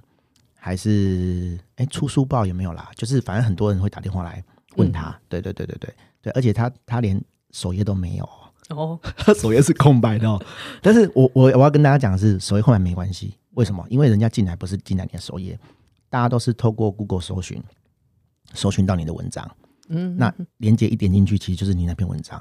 [0.66, 2.90] 还是哎、欸，出书报有没有啦？
[2.96, 4.42] 就是反正很多人会打电话来
[4.76, 8.26] 问他，嗯、对对对对对对，而且他他连首页都没有
[8.70, 8.98] 哦，
[9.36, 10.42] 首页是空白的哦。
[10.80, 13.84] 但是我我我要跟大家讲的是，首页空白没关系，为什么？
[13.88, 15.58] 因为人家进来不是进来你的首页，
[16.08, 17.62] 大家都是透过 Google 搜寻，
[18.52, 19.50] 搜寻到你的文章，
[19.88, 22.40] 嗯，那连接一点进去，其实就是你那篇文章。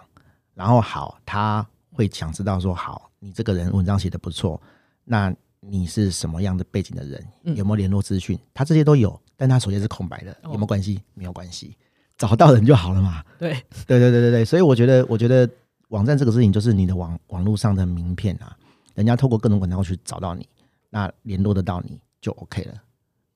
[0.54, 4.62] 然后好，他会想知道说，好，你这个人文章写的不错，
[5.04, 5.34] 那。
[5.66, 7.26] 你是什么样的背景的人？
[7.56, 8.38] 有没有联络资讯？
[8.54, 11.02] 他这些都有，但他首页是空白的，有没有关系？
[11.14, 11.78] 没有关系，
[12.18, 13.24] 找到人就好了嘛。
[13.40, 13.54] 对，
[13.88, 14.44] 对，对，对，对，对。
[14.44, 15.50] 所以我觉得，我觉得
[15.88, 18.58] 网站这个事情就是你的网网络上的名片啊，
[18.94, 20.46] 人家透过各种管道去找到你，
[20.94, 22.76] 那联络得到你就 OK 了。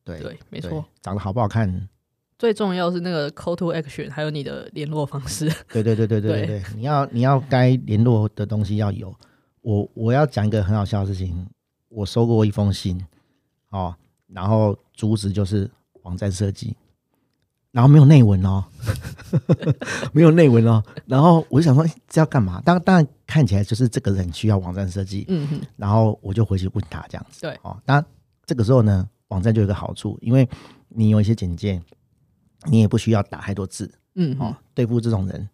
[0.03, 0.85] 对，对，没错。
[1.01, 1.89] 长得好不好看？
[2.37, 5.51] 最重要是那个 call to action，还有你的联络方式。
[5.73, 6.63] 对，对，对，对，对，对，对。
[6.75, 9.11] 你要你要该联络的东西要有。
[9.61, 11.49] 我我要讲一个很好笑的事情。
[11.89, 13.03] 我收过一封信，
[13.71, 13.95] 哦，
[14.27, 15.67] 然后主旨就是
[16.03, 16.77] 网站设计，
[17.77, 18.65] 然后没有内文哦，
[20.11, 22.59] 没有内文哦，然后我就想说这要干嘛？
[22.65, 28.03] 当当然看起来就是这个人需要网站设计，嗯哼，然后我就回去问他这样子，对，哦，那
[28.47, 30.49] 这个时候呢，网站就有一个好处，因为
[30.89, 31.79] 你有一些简介，
[32.65, 33.87] 你也不需要打太多字。
[34.15, 35.47] 嗯，哦，对付这种人，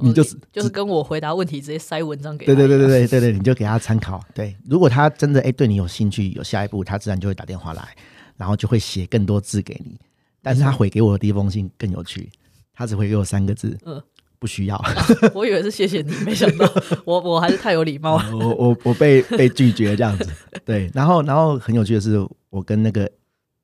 [0.00, 2.54] 你就是就是跟我回答问题，直接塞文章给他。
[2.54, 4.18] 对对对对对对对，你就给他参考。
[4.32, 7.94] 对，如果他真的哎对你有兴趣，有下一步，他自然就会打电话来，
[8.38, 10.00] 然后就会写更多字给你。
[10.42, 12.30] 但是他回给我的第一封信更有趣，
[12.72, 14.02] 他只回给我三个字，嗯，
[14.38, 14.76] 不需要。
[14.82, 14.94] 啊，
[15.34, 16.66] 我以为是谢谢你，没想到
[17.04, 18.36] 我我还是太有礼貌了。
[18.36, 20.28] 我我我被被拒绝这样子。
[20.64, 22.18] 对，然后然后很有趣的是，
[22.50, 23.10] 我跟那个。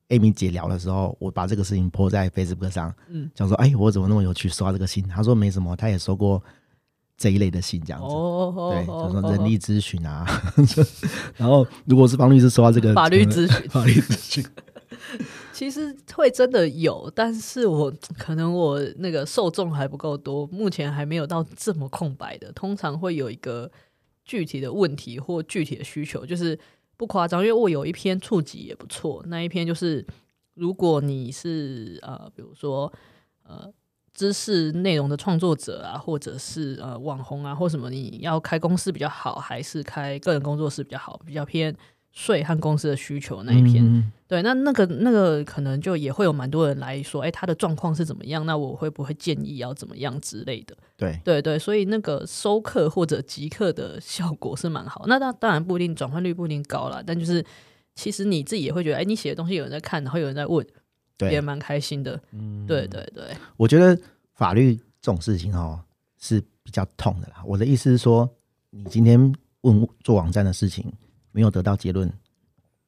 [0.09, 5.03] Amy 姐聊的时候，我把这个事情 po 在 Facebook 上，嗯，讲说，哎，我怎么那么有趣，收到这个信？
[5.07, 6.39] 他说没什么，他也收过
[7.17, 10.23] 这一类的信，这样子，哦、对，就说人力咨询啊，
[10.57, 10.85] 哦、
[11.37, 14.45] 然后如果是方律师收到这个法律咨询，法律咨询，
[15.55, 23.71] 其实会真的有，但是我可能我那个受众还不够多，目前还没有到这么空白的，通常会有一个
[24.23, 26.59] 具体的问题或具体的需求，就是。
[26.97, 29.21] 不夸张，因为我有一篇触及也不错。
[29.27, 30.07] 那一篇就是，
[30.53, 32.89] 如果你是呃，比如说
[33.43, 33.69] 呃，
[34.13, 41.19] 知识内容的创作者啊，或者是呃网红啊，或什么，你要开公司比较好，还是开个人工作室比较好？
[41.25, 41.75] 比较偏
[42.13, 44.09] 税和公司的需求那一篇。
[44.27, 48.43] 对，那那个那个可能就也会有蛮多人来说，哎，他的状况是怎么样？
[48.45, 50.75] 那我会不会建议要怎么样之类的？
[50.97, 55.05] 对对对，所以那个收客或者集客的效果是蛮好。
[55.07, 57.45] 那当当然不一定转换率不一定高啦，但就是
[57.93, 60.65] 其实你自己也会觉得，哎，你写的东西有人在看，然后有人在问，
[61.17, 62.19] 对，也蛮开心的。
[62.31, 63.25] 嗯，对对对，
[63.57, 63.95] 我觉得
[64.33, 65.79] 法律这种事情哦
[66.19, 67.43] 是比较痛的啦。
[67.45, 68.27] 我的意思是说，
[68.71, 70.91] 你今天问做网站的事情
[71.31, 72.11] 没有得到结论，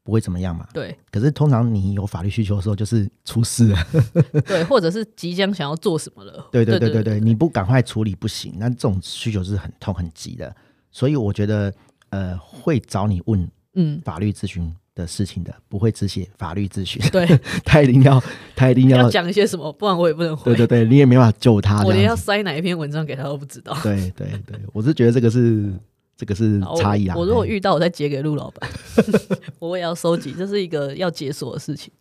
[0.08, 0.66] 不会怎么样嘛？
[0.74, 0.98] 对。
[1.12, 3.78] 可是通常你有法律需求的时候，就是出事了。
[4.48, 6.48] 对，或者是即将想要做什么了。
[6.50, 8.54] 对对对对对，你不赶快处理不行。
[8.58, 10.56] 那这种需求是很痛很急的，
[10.94, 11.74] 所以我觉得
[12.12, 17.02] 呃，会找你问嗯法律咨询的事情的，不会只写法律咨询。
[17.12, 17.28] 对，
[17.66, 18.24] 他一定要
[18.56, 20.56] 他一定要讲一些什么，不然我也不能回。
[20.56, 21.84] 对对对，你也没办法救他。
[21.84, 23.78] 我连要塞哪一篇文章给他都不知道。
[23.84, 25.70] 对对对，我是觉得这个是
[26.18, 27.16] 这个是差异啊。
[27.16, 28.70] 我如果遇到，我再截给陆老板，
[29.60, 31.94] 我也要收集，这是一个要解锁的事情。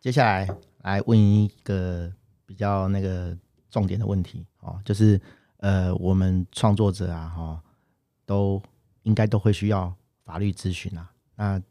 [0.00, 0.46] 接下来
[0.82, 2.12] 来问一个
[2.44, 3.34] 比较那个
[3.70, 5.18] 重点的问题哦，就是
[5.58, 7.62] 呃，我们创作者啊，哈，
[8.26, 8.60] 都
[9.04, 11.62] 应该都会需要法律咨询啊，那。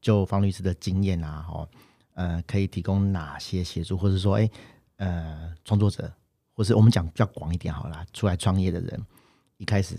[0.00, 1.68] 就方律师的经验啊，哈，
[2.14, 4.50] 呃，可以提供哪些协助，或者说，哎、欸，
[4.98, 6.08] 呃，创作者，
[6.52, 9.06] 或是我们讲比较广一点好了，出来创业的人，
[9.56, 9.96] 一开始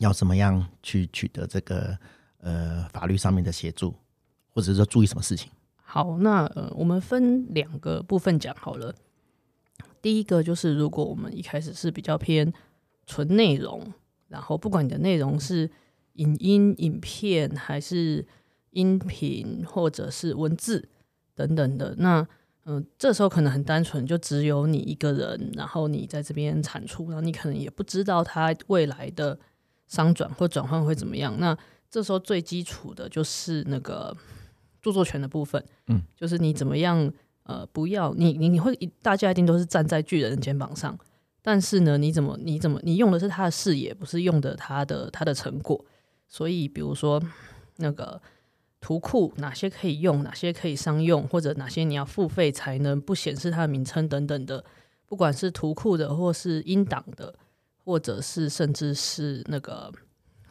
[0.00, 1.96] 要怎么样去取得这个
[2.40, 3.94] 呃法律上面的协助，
[4.48, 5.50] 或者说注意什么事情？
[5.76, 8.94] 好，那呃，我们分两个部分讲好了。
[10.02, 12.52] 第一个就是，如果我们一开始是比较偏
[13.06, 13.92] 纯内容，
[14.28, 15.70] 然后不管你的内容是
[16.14, 18.26] 影音、影片还是
[18.70, 20.88] 音频或者是文字
[21.34, 22.26] 等等的，那
[22.64, 29.36] 嗯、这时候可能很单纯，就只有你一个人，然后你在这边产出，然后你可能也不知道它未来的
[29.90, 31.38] 商转或转换会怎么样。
[31.38, 31.54] 那
[31.90, 34.16] 这时候最基础的就是那个
[34.80, 40.98] 著作权的部分，嗯，就是你怎么样呃，不要你你你会大家一定都是站在巨人的肩膀上，
[41.42, 45.84] 但是呢，你怎么你怎么你用的是他的视野，不是用的他的他的成果，
[46.26, 47.22] 所以比如说
[47.76, 48.18] 那个。
[48.82, 54.64] 图库哪些可以用，哪些可以商用，或者哪些你要付费才能不显示它的名称等等的，
[55.04, 57.34] 不管是图库的，或是音档的，
[57.84, 59.92] 或者是甚至是那个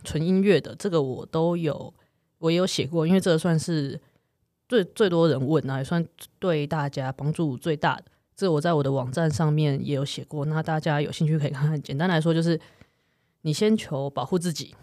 [0.03, 1.93] 纯音乐的，这个我都有，
[2.37, 3.99] 我也有写过，因为这个算是
[4.67, 6.05] 最最多人问，那也算
[6.39, 8.05] 对大家帮助最大的。
[8.35, 11.81] 这我在我的网站上面也有写过，那大家有兴趣可以看看。
[11.81, 12.59] 简单来说，就是
[13.41, 14.73] 你先求保护自己，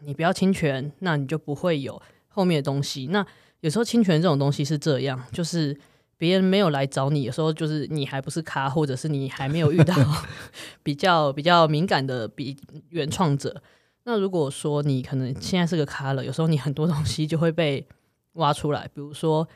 [0.00, 2.00] 你不要侵权，那你就不会有。
[2.28, 3.24] 后面的东西，那
[3.60, 5.78] 有时候侵权这种东西是这样，就是
[6.16, 9.94] 别人没有来找你，有时候就是你还不是咖，或者是你还没有遇到
[10.82, 12.56] 比较比较敏感的比
[12.90, 13.62] 原创者。
[14.04, 17.86] 那如果说你可能现在是个咖了，有时候你很多东西就会被
[18.34, 19.48] 挖出来，比如说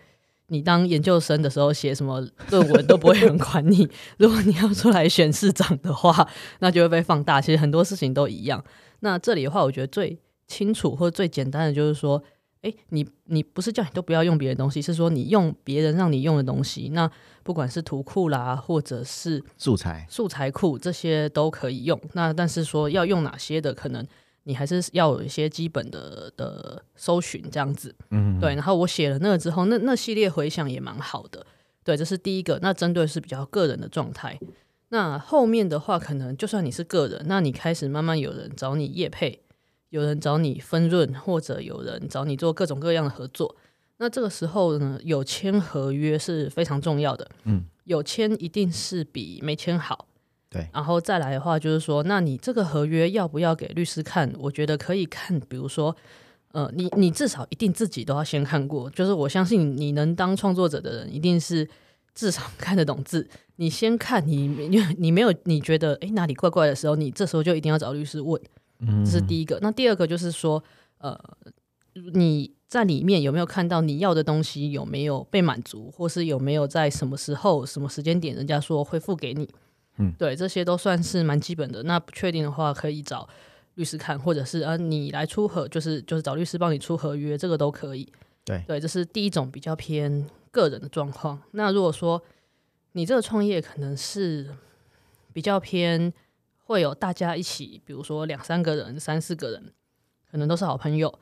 [0.48, 6.28] 你当研究生的时候写什么论文都不会很管你，如果你要出来选市长的话，
[6.60, 7.40] 那就会被放大。
[7.40, 8.64] 其实很多事情都一样。
[9.00, 12.22] 那这里的话，我觉得最清楚或最简单的就是说。
[12.62, 16.88] 哎，你你不是叫你都不要用别的东西，是说你用别人让你用的东西。
[16.92, 17.10] 那
[17.44, 22.00] 不管是图库啦，或者是素材素材库，这些都可以用。
[22.14, 24.04] 那但是说要用哪些的，可能
[24.42, 27.94] 你还是要有一些基本的的搜寻这样子。
[28.10, 28.54] 嗯，对。
[28.54, 31.46] 然后我写了那个之后，那那系列回想也蛮好的。
[31.84, 32.58] 对，这是第一个。
[32.60, 34.38] 那针对是比较个人的状态。
[34.88, 39.42] 那后面的话，可能就算你是个人，那你开始慢慢有人找你业配。
[39.90, 43.56] 有人找你分润，或者有人找你做各种各样的合作，
[43.98, 47.28] 那这个时候呢，有签合约是非常重要的。
[47.44, 50.06] 嗯，有签一定是比没签好。
[50.50, 54.32] 对，然后再来的话，就是说，那你这个合约要不要给律师看？
[54.38, 55.94] 我觉得可以看，比如说，
[56.52, 58.88] 呃，你你至少一定自己都要先看过。
[58.90, 61.68] 就是我相信你能当创作者的人，一定是
[62.14, 63.28] 至少看得懂字。
[63.56, 68.40] 你先看你，你你没有你觉得诶哪里怪怪的时候，你这时候就一定要找律师问。
[69.04, 70.62] 这是第一个，那第二个就是说，
[70.98, 71.18] 呃，
[72.14, 79.48] 你在里面有没有看到你要的东西有没有被满足，或是有没有在什么时候、什么时间点，人家说会付给你？
[79.96, 81.82] 嗯，对，这些都算是蛮基本的。
[81.82, 83.28] 那不确定的话，可以找
[83.74, 88.06] 律师看，或者是啊，你来出合，就是就是找律师帮你出合约，这个都可以。
[88.44, 91.42] 对对，这是第一种比较偏个人的状况。
[91.50, 92.22] 那如果说
[92.92, 94.54] 你这个创业可能是
[95.32, 96.12] 比较偏。
[96.68, 99.72] 会有大家一起，比如说两三个人、三四个人，
[100.30, 101.18] 可能都是好朋友。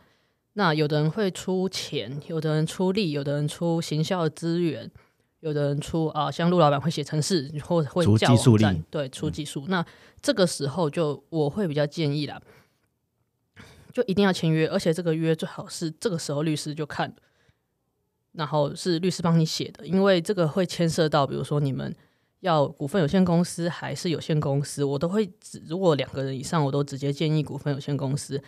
[0.55, 4.91] 那有的人会出钱，有的人出力，有的人出行销的资源，
[5.39, 9.63] 有的人出啊，像陆老板会写程式，或会教网站，出技术力，对，出技术。
[9.67, 9.87] 嗯、那
[10.21, 12.43] 这个时候就我会比较建议啦，
[13.93, 17.15] 就一定要签约，而且这个约最好是这个时候律师就看，
[18.33, 21.95] 然后是律师帮你写的，因为这个会牵涉到，比如说你们
[22.47, 28.41] 要股份有限公司还是有限公司，我都会只，如果两个人以上，我都直接建议股份有限公司。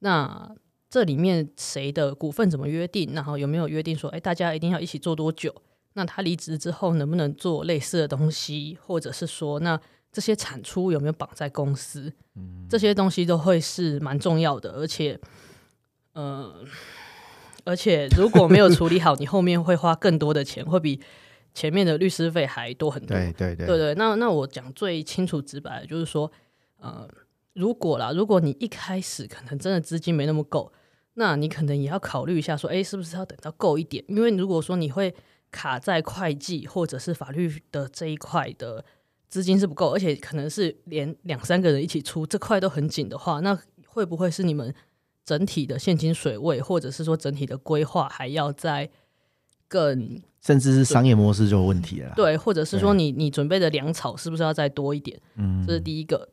[0.00, 0.54] 那
[0.90, 3.12] 这里面谁的股份怎么约定？
[3.14, 5.54] 然后有没有约定说，哎，大家一定要一起做多久？
[5.94, 8.76] 那他离职之后能不能做类似的东西？
[8.82, 9.80] 或者是说，那
[10.12, 12.12] 这些产出有没有绑在公司？
[12.34, 15.18] 嗯，这些东西都会是蛮重要的，而且，
[16.12, 16.52] 呃，
[17.64, 21.00] 而且如果没有处理好，你后面会花更多的钱，会比
[21.56, 23.16] 前面的律师费还多很多。
[23.16, 23.94] 对对对，对对。
[23.94, 26.30] 那那我讲最清楚直白的就是说，
[26.78, 27.08] 呃，
[27.54, 30.70] 如果啦，如果你一开始可能真的资金没那么够，
[31.14, 34.04] 那你可能也要考虑一下，说，哎，是不是要等到够一点？
[34.08, 35.14] 因为如果说你会
[35.50, 38.84] 卡在会计或者是法律的这一块的。
[39.28, 44.72] 资金是不够，而且可能是连两三个人一起出这块都很紧的话，那会不会是你们
[45.24, 48.88] 整体的现金水位，或者是说整体的规划还要再
[49.68, 52.12] 更，甚至是商业模式就有问题了？
[52.16, 55.20] 对，或者是说你你准备的粮草是不是要再多一点？
[55.36, 56.28] 嗯，这是第一个。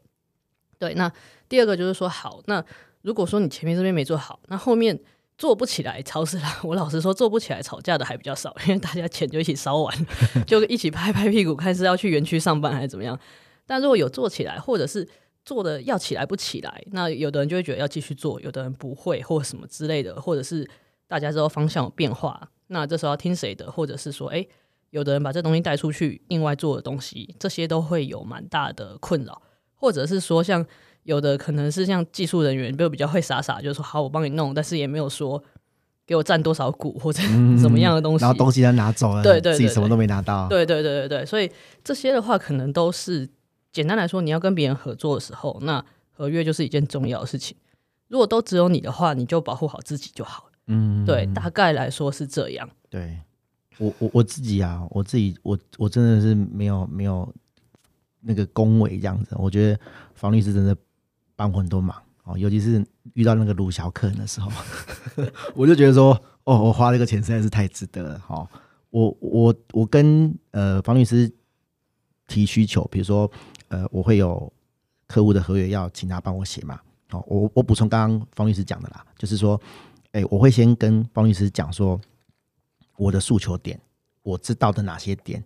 [0.79, 1.11] 对，那
[1.47, 2.63] 第二个就是说，好，那
[3.01, 4.99] 如果说你前面这边没做好，那后面。
[5.35, 6.59] 做不起来，超市啦。
[6.61, 10.05] 我老实说，做不起来，吵架的还比较少， 因为大家钱就一起烧完，
[10.45, 13.19] 就一起拍拍屁股，看是要去园区上班还是怎么样。
[13.65, 15.05] 但如果有做起来，或者是
[15.43, 20.69] 做的要起来不起来，那有的人就会觉得要继续做，有的人不会或什么之类的，或者是
[21.07, 24.45] 大家之后方向有变化，那这时候要听谁的，或者是说，哎，
[24.89, 29.41] 有的人把这东西带出去，另外做的东西，这些都会有蛮大的困扰，
[29.75, 30.65] 或者是说像。
[31.03, 35.43] 有的可能是像技术人员，就比较会傻傻，就是说好，我帮你弄，但是也没有说
[36.07, 37.21] 给我占多少股或者
[37.61, 41.51] 怎么样的东西，嗯、然后东西他拿走了，对，对，自己什么都没拿到，对对对对对，所以
[41.83, 43.29] 这些的话，可能都是
[43.73, 47.57] 简单来说，你要跟别人合作的时候，那合约就是一件重要的事情。
[48.07, 50.52] 如果都只有你的话，你就保护好自己就好了。
[50.67, 52.69] 嗯，对，大概来说是这样。
[52.89, 53.19] 对
[53.77, 57.33] 我我我自己啊，我自己我我真的是没有没有
[58.21, 59.79] 那个恭维这样子，我觉得
[60.15, 60.75] 房律师真的。
[61.35, 64.51] 帮很多忙哦，尤其是遇到那个鲁小客人的时候，
[65.55, 68.47] 我就觉得说，哦，我花这个钱实在是太值得了哈、哦。
[68.91, 71.29] 我我我跟呃房律师
[72.27, 73.29] 提需求，比如说
[73.69, 74.53] 呃我会有
[75.07, 76.79] 客户的合约要请他帮我写嘛。
[77.09, 79.59] 好、哦，我我补充刚刚房律师讲的啦，就是说，
[80.13, 82.01] 哎，我会先跟方律师讲说
[82.95, 83.79] 我的诉求点，
[84.23, 85.43] 我知道的哪些点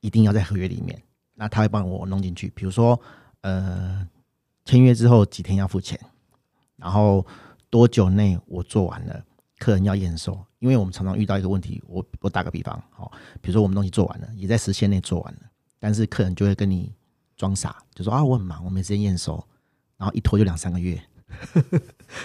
[0.00, 1.02] 一定要在合约里面，
[1.34, 2.50] 那他会帮我弄进去。
[2.54, 3.00] 比如说
[3.40, 4.06] 呃。
[4.64, 5.98] 签约之后几天要付钱，
[6.76, 7.26] 然后
[7.68, 9.24] 多久内我做完了，
[9.58, 10.40] 客人要验收。
[10.60, 15.40] 因为我们常常遇到一个问题，我我打个比方，好，比如说我们东西做完了，也在时限内做完了，
[15.80, 16.94] 但是客人就会跟你
[17.36, 19.44] 装傻，就说啊我很忙，我没时间验收，
[19.96, 21.02] 然后一拖就两三个月，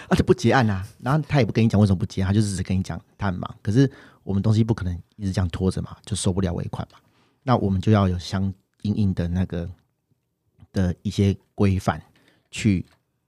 [0.07, 3.55] 而且不结案啊，然后他也不跟你讲为什么不结案，他就只是跟你讲他很忙。
[3.61, 3.91] 可是
[4.23, 6.99] 我们东西不可能一直这样拖着嘛，就收不了尾款嘛，
[7.43, 9.69] 那我们就要有相应应的那个
[10.71, 12.01] 的一些规范。
[12.49, 12.83] 去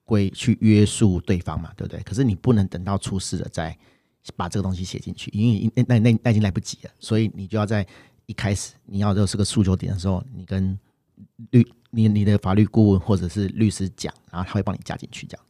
[0.06, 2.02] 规去约束对方嘛，对不对？
[2.04, 3.78] 可是你不能等到出事了再
[4.34, 6.91] 把这个东西写进去，因为那那那已经来不及了。
[7.00, 7.86] 所以你就要在
[8.26, 10.80] 一开始你要就是个诉求点的时候，你跟
[11.52, 15.45] 律你你的法律顾问或者是律师讲，然后他会帮你加进去这样。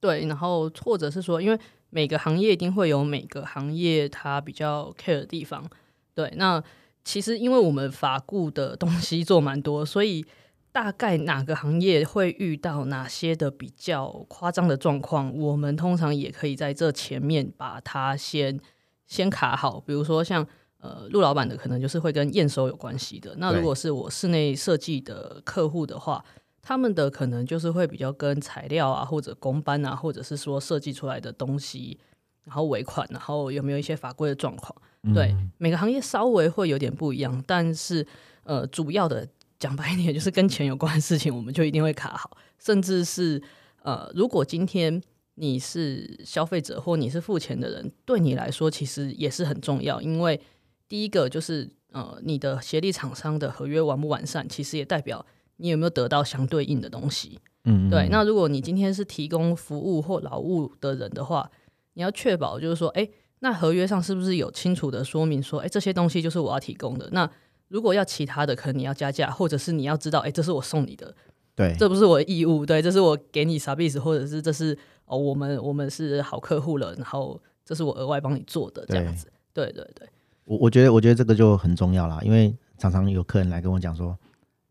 [0.00, 1.58] 对，然后或者是说，因为
[1.90, 5.68] 每个行业一定会有每个行业它比较 care 的地方。
[6.14, 6.62] 对，那
[7.04, 10.24] 其实因为我们法顾的东西做蛮多，所以。
[10.70, 15.36] 大概哪个行业会遇到哪些的比较夸张的状况？
[15.36, 18.60] 我们通常也可以在这前面把它先
[19.06, 19.80] 先卡好。
[19.80, 20.46] 比如说像
[20.78, 23.34] 呃陆老板的，可能就是会跟验收有关系的。
[23.38, 26.22] 那如果是我室内设计的客户的话，
[26.68, 31.98] 他们的可能就是会比较跟材料啊，或者工班啊，或者是说设计出来的东西，
[32.44, 34.76] 然后尾款，然后有没有一些法规的状况？
[35.14, 38.06] 对，嗯、每个行业稍微会有点不一样，但是
[38.42, 39.26] 呃主要的。
[39.58, 42.36] 讲白一点，就是跟钱有关的事情，我们就一定会卡好。
[42.60, 43.42] 甚至是
[43.82, 45.02] 呃，如果今天
[45.34, 50.00] 你是消费者或你是付钱的人，对你来说其实也是很重要。
[50.00, 50.40] 因为
[50.86, 55.26] 第一个就是呃，你的协力厂商的合约完不完善，其实也代表
[55.58, 57.38] 你有没有得到相对应的东西。
[57.64, 58.08] 嗯，嗯，对。
[58.10, 61.48] 那如果你今天是提供服务或劳务的人的话，
[61.92, 63.08] 你要确保就是说，哎，
[63.40, 67.08] 那合约上是不是有清楚的说明说，哎，这些东西就是我要提供的？
[67.12, 67.30] 那
[67.68, 71.14] 如果要其他的，可能你要加价，或者是你要知道，哎、欸，这是我送你的，
[71.54, 80.08] 对，这不是我的义务，对，这是我给你 service，或者是这是哦，我们我们是好客户了，然后这是我额外帮你做的这样子，对对对，对。
[80.44, 84.16] 我我觉得我觉得这个就很重要啦，因为常常有客人来跟我讲说，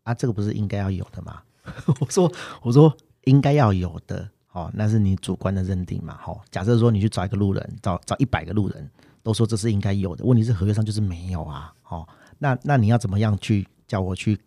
[0.08, 1.42] 啊，这个不是应该要有的吗？
[2.00, 2.32] 我说
[2.62, 8.90] 我说应该要有的哦，那是你主观的认定嘛，好、哦，假设说你去找一个路人，找找一百个路人，
[9.22, 14.40] 都说这是应该有的，问题是合约上就是没有啊，哦，那那你要怎么样去叫我去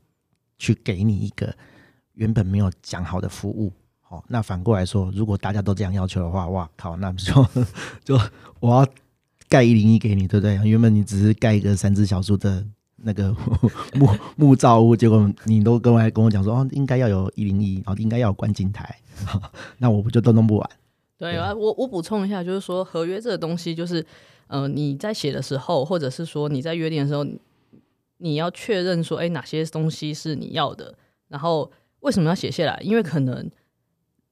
[0.57, 1.55] 去给你一个
[2.13, 3.71] 原本没有讲好的服务？
[4.09, 7.45] 哦，那反过来说，如果大家都这样要求的话，哇靠，那就
[8.03, 8.19] 就
[8.59, 8.87] 我要
[9.47, 10.55] 盖一零一给你，对不对？
[10.67, 12.65] 原本你只是盖一个三只小猪的。
[13.03, 13.35] 那个
[13.95, 18.97] 木木造物，结果你都跟我跟我讲说，哦，应该要有一零一，然后应该要有观景台，
[19.79, 20.69] 那我不就都弄不完？
[21.17, 24.05] 对啊，我我补充一下，就是说合约这个东西，就是
[24.47, 27.25] 呃，你在写的时候，或者是说你在约定的时候，
[28.17, 30.95] 你要确认说，哎，哪些东西是你要的，
[31.27, 32.79] 然后为什么要写下来？
[32.81, 33.49] 因为可能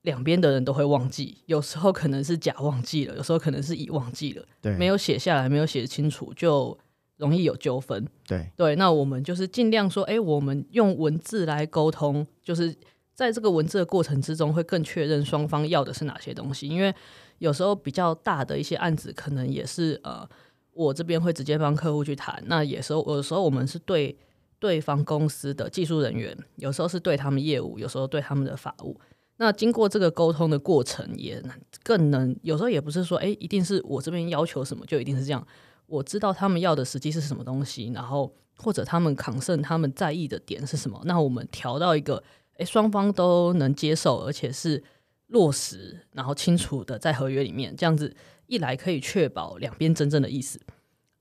[0.02, 6.78] 两边的人都会忘记，有时候可能是甲忘记了，有时候可能是乙忘记了，对，没有写下来，没有写清楚就。
[7.20, 12.74] 容易有纠纷，对对，那我们就是尽量说，哎、欸，我们用文字来沟通，就是
[13.14, 16.66] 在这个文字的过程之中，会更确认双方要的是哪些东西。
[16.70, 16.96] 因为
[17.40, 20.26] 有时候比较大的一些案子，可能也是呃，
[20.72, 22.42] 我这边会直接帮客户去谈。
[22.48, 24.18] 那有时候，有时候我们是对
[24.58, 28.98] 对方公司的技术人员，有时候是对他们业务，有时候对他们的法务。
[29.36, 31.44] 那经过这个沟通的过程，也
[31.84, 35.46] 更能有时候也不是说，哎、欸，一定是我这边要求什么，就一定是这样。
[35.90, 42.24] 我知道他们要的实际是什么东西，然后或者他们抗胜他们在意的点是什么，那我们调到一个
[42.58, 44.84] 诶双方都能接受，而且是
[45.28, 48.16] 落实，然后清楚的在合约里面，这样子
[48.48, 50.60] 一来可以确保两边真正的意思，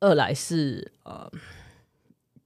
[0.00, 1.30] 二来是呃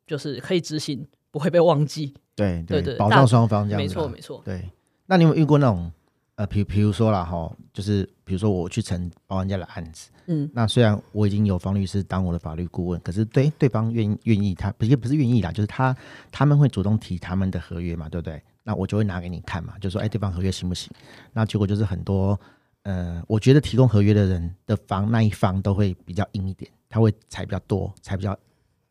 [0.07, 2.15] 就是可以执行，不会被忘记。
[2.35, 3.83] 对对对，保障双方这样子。
[3.83, 4.41] 没错没错。
[4.45, 4.71] 对，
[5.07, 5.93] 那你有没有遇过那种？
[6.37, 15.95] 呃，比比如说啦，哈，就是比如说我去承包人家的案子，嗯，那虽然我已经有方律师当我的法律顾问，可是对对方愿愿意，他不是不是愿意啦，就是他
[16.31, 18.43] 他们会主动提他们的合约嘛，对不对？
[18.63, 20.91] 那我就会拿给你看嘛，就说，哎，对方合约行不行？
[21.35, 22.39] 那结果就是很多，
[22.85, 28.35] 呃，我觉得提供合约的人的方那一方都会比较硬一点，他会踩比较多，踩比较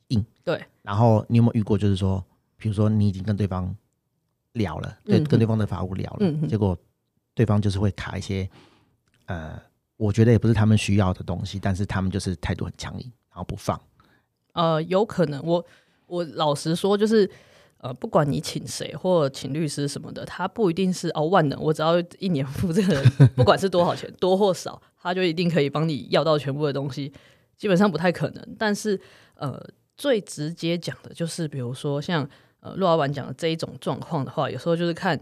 [0.10, 0.24] 硬。
[0.44, 0.64] 对。
[0.84, 2.24] 然后你有没有遇过，就是说，
[2.56, 3.76] 比如说你已经跟对方
[4.54, 6.78] 聊了，对，嗯、跟对方的法务聊了，嗯、结果。
[7.34, 8.50] 对方就是会卡一些，
[9.26, 9.58] 呃，
[9.96, 13.80] 我觉得也不是他们需要的东西，但是他们就是态度很强硬，然后不放。
[14.54, 15.66] 呃，有可能，我
[16.08, 17.30] 我老实说，就是
[17.78, 23.02] 呃，不管你请谁或请律师什么的，他不一定是哦万能，我只要一年付这个，
[23.36, 27.14] 不管是多少钱，多或少，他就一定可以帮你要到全部的东西，
[27.56, 28.56] 基本上不太可能。
[28.60, 29.00] 但是
[29.36, 29.58] 呃，
[29.96, 32.30] 最直接讲的就是，比如说像
[32.60, 35.18] 呃陆老板讲的这一种状况的话，有时候就是看。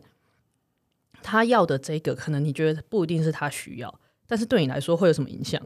[1.22, 5.62] 他要的这个，可能你觉得不一定是他需要，但是对你来说会有什么影响，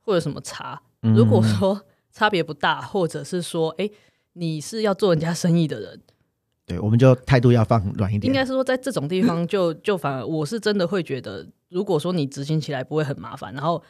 [0.00, 0.80] 会有什么差？
[1.00, 1.80] 如果说
[2.10, 3.92] 差别不大，或者是说，哎、欸，
[4.34, 6.00] 你是要做人家生意的人，
[6.64, 8.30] 对，我们就态度要放软一点。
[8.30, 13.82] 应该是说，在这种地方就，就 就反而我是真的会觉得，如果说你执行起来不会很麻烦，然后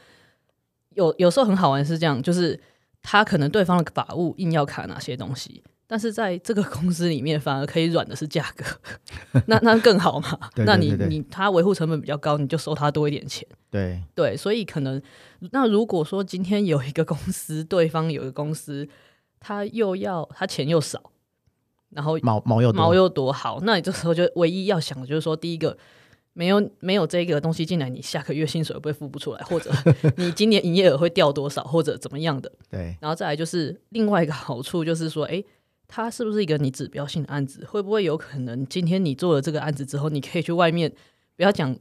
[0.91, 2.61] 有有时候很好玩是这样，就是
[3.03, 5.63] 他可能对方的法务硬要卡哪些东西。
[5.87, 8.65] 但是在这个公司里面，反而可以软的是价格，
[9.47, 10.39] 那那更好嘛？
[10.55, 13.47] 对对对对，那你你他维护成本比较高，你就收他多一点钱。
[13.71, 15.01] 对对，所以可能
[15.53, 18.89] 那如果说今天有一个公司，对方有一个公司，
[19.41, 21.11] 他又要他钱又少，
[21.91, 25.77] 然后毛毛又毛又多好，那你这时候就唯一要想的就是说，第一个
[26.33, 29.71] 没有没有这个东西进来，你下个月薪水会不会付不出来，或者
[30.17, 32.51] 你今年营业额会掉多少，或者怎么样的？
[32.71, 35.45] 对，然后再来就是另外一个好处就是说，哎。
[35.87, 37.65] 它是不是一个你指标性的案子？
[37.65, 40.91] 会不会有可能今天你做了这个案子之后，你可以去外面
[41.37, 41.77] 不要讲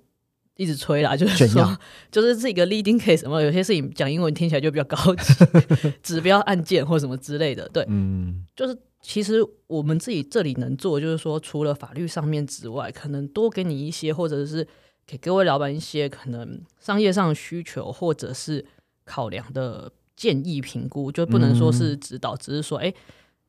[0.56, 1.78] 一直吹啦， 就是说，
[2.12, 3.42] 就是是一个 leading case 什么。
[3.42, 5.34] 有些事情讲英文听起来就比较高级，
[6.04, 7.68] 指标案件或什么之类的。
[7.70, 14.68] 对，嗯，就是其实我们自己这里能做，就是说除了法律上面之外，可能多给你一些，或者是
[15.08, 18.64] 给各位老板一些可能商业上的需求，或者是
[19.06, 22.96] 考量的建议评估，就不能说是指导，嗯、只是说，哎、欸。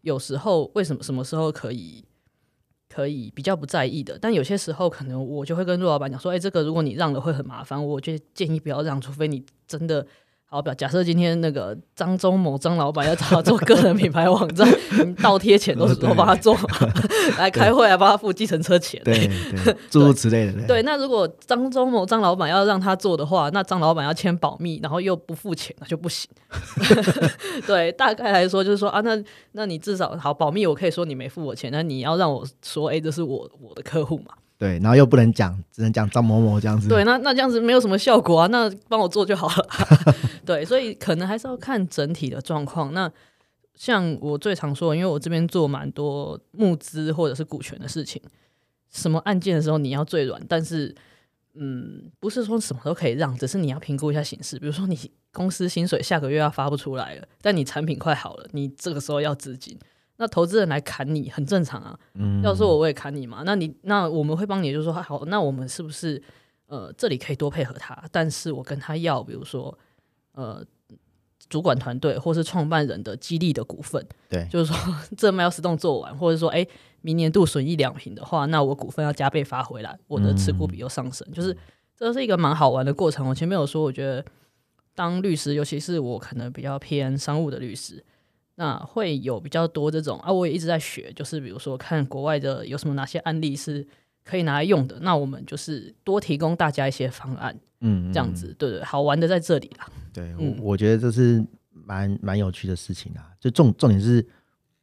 [0.04, 2.04] 有时候为什么什么时候可以
[2.88, 10.06] 可以比较不在意的，但有些时候可能我就会跟陆老板讲说，哎、这个如果你让了会很麻烦，我就建议不要让，除非你真的。
[10.54, 14.64] 好，表假设今天那个张忠谋张老板要找他做个人品牌网站，
[15.20, 16.56] 倒贴钱都是都帮他做，
[17.36, 20.52] 来开会还帮他付计程车钱，对对，诸如此类的。
[20.52, 26.30] 对，对那如果张忠谋张老板要让他做的话，那张老板要签保密，然后又不付钱，那就不行。
[27.66, 29.20] 对，大概来说就是说啊，那
[29.52, 34.26] 那你至少好保密，我可以说你没付我钱，那你要让我说，哎、欸，这是我我的客户嘛。
[34.56, 36.88] 对，然后又不能讲，只能讲张某某这样子。
[36.88, 39.68] 对，那那这样子没有什么效果啊，那帮我做就好了。
[40.46, 42.92] 对，所以可能还是要看整体的状况。
[42.94, 43.10] 那
[43.74, 48.22] 像我最常说，因为我这边做蛮多募资或者是股权的事情，
[48.90, 50.94] 什么案件的时候你要最软，但是
[51.54, 54.58] 嗯，不是说什么都可以让，只是你要评估一下形势。
[54.58, 54.98] 比如说，你
[55.32, 59.76] 公司薪水下个月要发不出来了，但你产品快好了，你这个时候要资金，
[60.16, 61.98] 那投资人来砍你很正常啊。
[62.14, 66.22] 嗯，要说我我也砍你嘛，那你那我们会帮你，就是说好，那我们是不是
[66.66, 68.04] 呃这里可以多配合他？
[68.10, 69.76] 但是我跟他要，比如说
[70.32, 70.64] 呃。
[71.50, 76.66] 主管团队或是创办人的激励的股份，对， 就是说这 milestone 做完，或者说哎，
[77.02, 81.54] 明年度损益两平的话，那我股份要加倍发回来，我的持股比又上升，嗯、就是
[81.94, 83.28] 这是一个蛮好玩的过程。
[83.28, 84.24] 我前面有说，我觉得
[84.94, 88.02] 当律师，尤其是我可能比较偏商务的律师，
[88.56, 93.86] 那会有比较多这种啊，我也一直在学，就是比如说看国外的有什么哪些案例是
[94.24, 97.54] 可以拿来用的，那我们就是多提供大家一些方案。
[97.86, 99.86] 嗯，这样子，对对，好玩的在这里啦。
[100.10, 103.28] 对，我我觉得这是蛮蛮有趣的事情啊。
[103.38, 104.26] 就重重点是，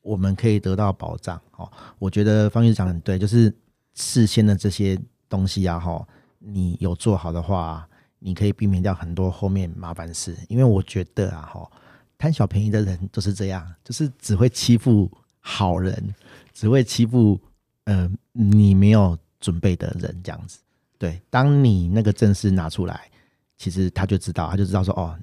[0.02, 1.68] 我们可以得到保障哦。
[1.98, 3.52] 我觉得方律师讲的很对，就是
[3.96, 6.08] 事先的这些东西啊，哈，
[6.38, 10.38] 你有做好的话，你可以避免掉很多后面麻烦事。
[10.48, 11.72] 因为我觉得啊，哈，
[12.22, 16.14] 贪小便宜的人就是这样，就是只会欺负好人，
[16.54, 17.40] 只会欺负
[17.86, 20.60] 呃你没有准备的人这样子。
[21.00, 23.10] 对，当你那个正式拿出来，
[23.58, 25.18] 其实他就知道，他就知道说，哦，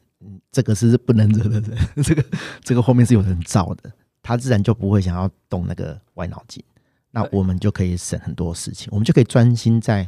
[0.51, 2.25] 这个是不能惹的人， 这个
[2.65, 6.61] 这个后面是有人造的，他自然就不会想要动那个歪脑筋。
[7.13, 10.07] 那我们就可以省很多事情，我们就可以专心在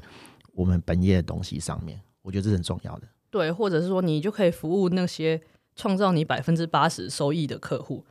[0.55, 2.01] 我们本业的东西上面。
[2.23, 3.07] 我觉得这是很重要的。
[3.31, 5.41] 对，或者是说，你就可以服务那些
[5.81, 8.05] 创造你百分之八十收益的客户。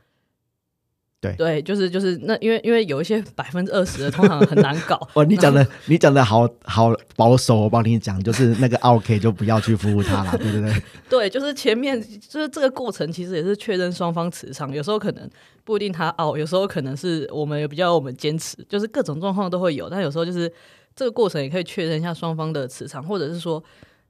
[1.22, 4.98] 对对，就是就是那，因为因为有一些百分之二十的通常很难搞。
[5.12, 10.82] 哦，你讲的你讲的好好保守，我帮你讲，就是那个 OK 就不要去服务他了，对不对，对？
[11.10, 14.72] 对，就是前面就是这个过程，其实也是确认双方磁场。
[14.72, 15.28] 有时候可能
[15.62, 19.90] 不一定他傲，有时候可能是我们也比较我们坚持，就是各种状况都会有。
[19.90, 20.50] 但有时候就是
[20.96, 23.62] 这个过程也可以确认一下双方的磁场，或者是说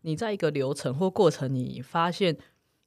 [0.02, 2.36] 你在一个流程或过程，你发现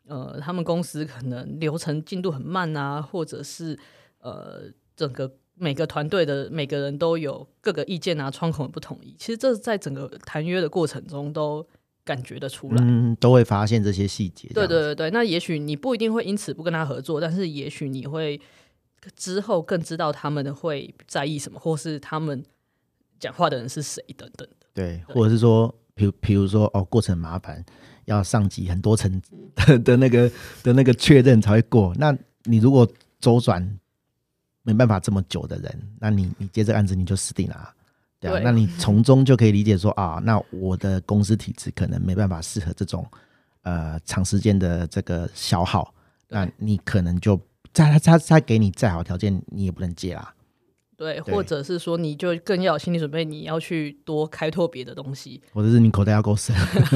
[0.07, 3.77] 呃他们公司可能流程进度很慢啊，或者是。
[4.25, 9.13] 呃，整个每个团队的每个人都有各个意见啊，窗口不统一。
[9.19, 11.67] 其实这在整个谈约的过程中都
[12.05, 14.47] 感觉得出来，嗯，都会发现这些细节。
[14.53, 18.39] 对对对对，那也许你不一定会因此不跟他合作，但是也许你会
[19.13, 22.41] 之后更知道他们会在意什么，或是他们
[23.19, 24.67] 讲话的人是谁等等的。
[24.73, 27.61] 对，对或者是说，比如比如说哦，过程麻烦，
[28.05, 29.21] 要上级很多层
[29.55, 30.31] 的， 的那个
[30.63, 31.93] 的那个确认才会过。
[31.97, 32.87] 那你如果
[33.19, 33.79] 周转。
[34.65, 37.73] 没办法这么久的人，那你你接这个案子你就死定了，
[38.17, 38.35] 对啊。
[38.35, 43.05] 对，那你从中就可以理解说啊，那我的公司体制可能没办法适合这种
[43.63, 45.93] 呃长时间的这个消耗，
[46.29, 47.37] 那你可能就
[47.73, 50.33] 再他他他给你再好条件，你也不能接啦。
[50.97, 56.55] 对，或者是说你就更要有心理准备，你要去多开拓别的东西，或者是你口袋要够深。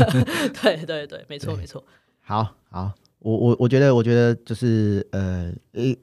[0.61, 1.83] 对对对，没错没错。
[2.21, 2.91] 好好。
[3.19, 5.51] 我我我觉得，我觉得就是呃，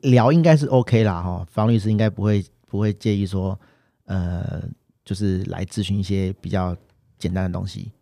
[0.03, 3.59] 聊应该是 OK 啦哈，方律师应该不会不会介意说，
[4.07, 4.61] 呃，
[5.05, 6.77] 就是来咨询一些比较
[7.17, 7.93] 简单的东西。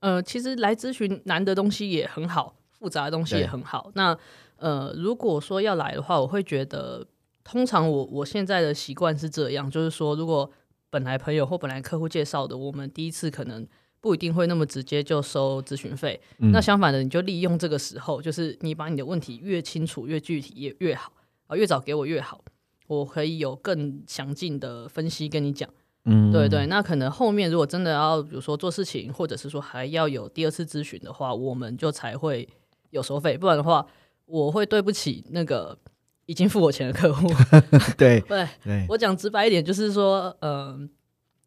[0.00, 3.92] 呃，其实来咨询难的东西也很好，复杂的东西也很好。
[3.94, 4.16] 那
[4.56, 7.06] 呃，如果说要来的话，我会觉得，
[7.44, 10.50] 通常我我现在的习惯是这样，就是说，如果
[10.90, 13.64] 本来朋友或本来客户介绍的，我们第一次可能。
[14.00, 21.10] 不一定会那么直接就收咨询费，嗯，那相反的，你就利用这个时候，就是你把你的问题越清楚、越具体越越好
[21.46, 22.44] 啊，越早给我越好，
[22.86, 25.66] 我可以有更详尽的分析跟你讲。
[26.04, 32.46] 嗯，对对，那可能后面如果真的要，比如说做事情，或者是说还要有第二次咨询的话，我们就才会
[32.90, 33.86] 有收费，不然的话，
[34.26, 35.78] 我会对不起那个
[36.26, 37.28] 已经付我钱的客户。
[37.96, 38.20] 对
[38.64, 40.88] 对，我讲直白一点，就是说，嗯、呃。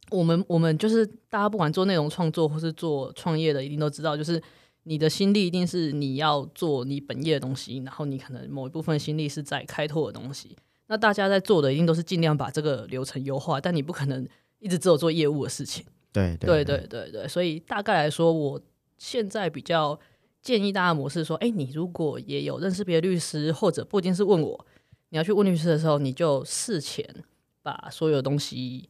[0.10, 4.42] 我们我们就是大家不管做内容创作或是做创业的，一定都知道，就是
[4.84, 10.56] 你的心力一定是你要做你本业的东西，然后你可能某一部分心力是在开拓的东西。
[10.88, 14.26] 那大家在做的一定都是尽量把这个流程优化，但你不可能
[14.60, 15.84] 一直只有做业务的事情。
[16.14, 18.62] 对对对对对对，所以大概来说，我
[18.98, 20.00] 现在比较
[20.42, 24.66] 建议大家模式说，哎，你如果也有认识别的律师，或者不一定是问我，
[25.10, 27.06] 你要去问律师的时候，你就事前
[27.62, 28.90] 把所有东西。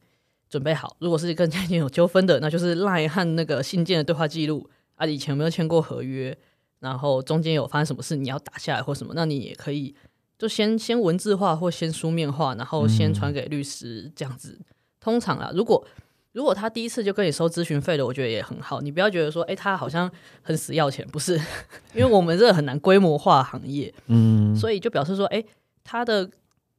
[0.50, 6.34] 准备好，如果是跟家庭有纠纷的，那就是 LINE 和那个信件的对话记录啊，以前有没有签过合约，
[6.78, 9.94] 然后中间有发生什么事，你要打下来或什么，那你也可以
[10.38, 14.56] 就先先文字化或先书面化，然后先传给律师这样子。
[14.58, 14.64] 嗯、
[14.98, 15.86] 通常啊，如果
[16.38, 20.08] 如果他第一次就跟你收咨询费的，我觉得也很好，你不要觉得说，哎、欸，他好像
[20.40, 21.34] 很死要钱，不是，
[21.92, 25.46] 因为我们这个很难规模化行业，嗯，所以就表示说，哎、欸，
[25.82, 26.30] 他的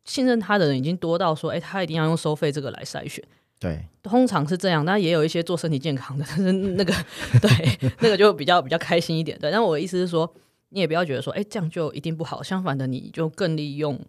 [0.06, 3.22] 信任他的人已经多到说，哎、欸，他一定要用收费这个来筛选。
[3.60, 4.86] 对，通常是这样。
[4.86, 6.94] 但也有一些做身体健康的， 但是那个
[7.42, 9.38] 对那个就比较比较开心一点。
[9.38, 10.34] 对，但我的意思是说，
[10.70, 12.42] 你也不要觉得说，哎，这样就一定不好。
[12.42, 14.00] 相反的，你就更利用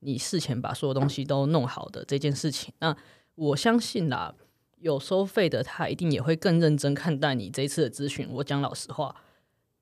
[0.00, 2.70] 你事前把所有东西都弄好的这件事情。
[2.80, 2.94] 那
[3.36, 4.34] 我相信啦，
[4.80, 8.28] 有收费的他一定也会更认真看待你这一次的咨询。
[8.32, 9.14] 我讲老实话，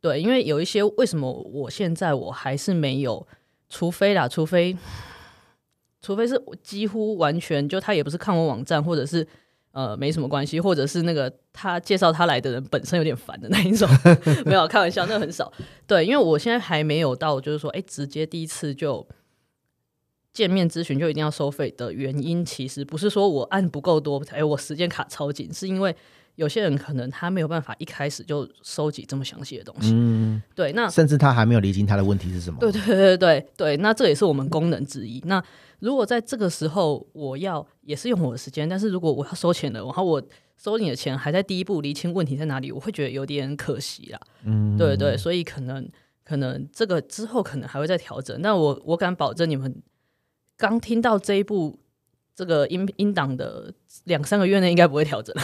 [0.01, 3.26] 对，因为有一些为什么我现在我还是没有，
[3.68, 4.76] 除非啦，除非。
[6.03, 9.26] 除非是几乎完全就他也不是看我网站，或者是
[9.72, 13.88] 呃没什么关系，或者是那个他介绍他来的人本身有点烦的那一种，
[14.47, 15.53] 没有开玩笑，那很少。
[15.84, 19.05] 对，因为我现在还没有到就是说，哎，直接第一次就
[20.37, 25.97] 见面咨询就一定要收费的原因，其实不是说我按不够多，哎，我时间卡超紧，是因为
[26.34, 29.93] 有些人可能他没有办法一开始就收集这么详细的东西。
[29.95, 32.61] 嗯，对，那甚至他还没有理清他的问题是什么。
[32.61, 35.22] 对对对对对，那这也是我们功能之一。
[35.24, 35.43] 那
[35.78, 40.22] 如果在这个时候我要也是用我的时间，但是如果我要收钱了，然后我
[40.59, 44.20] 收你的钱还在第一步厘清问题在哪里，我会觉得有点可惜啦。
[44.45, 45.89] 嗯，对对，所以可能
[46.22, 48.39] 可能这个之后可能还会再调整。
[48.43, 49.82] 那我我敢保证你们
[50.57, 51.78] 刚听到这一部。
[52.38, 53.72] 这个音音档的
[54.04, 55.42] 两三个月内应该不会调整了，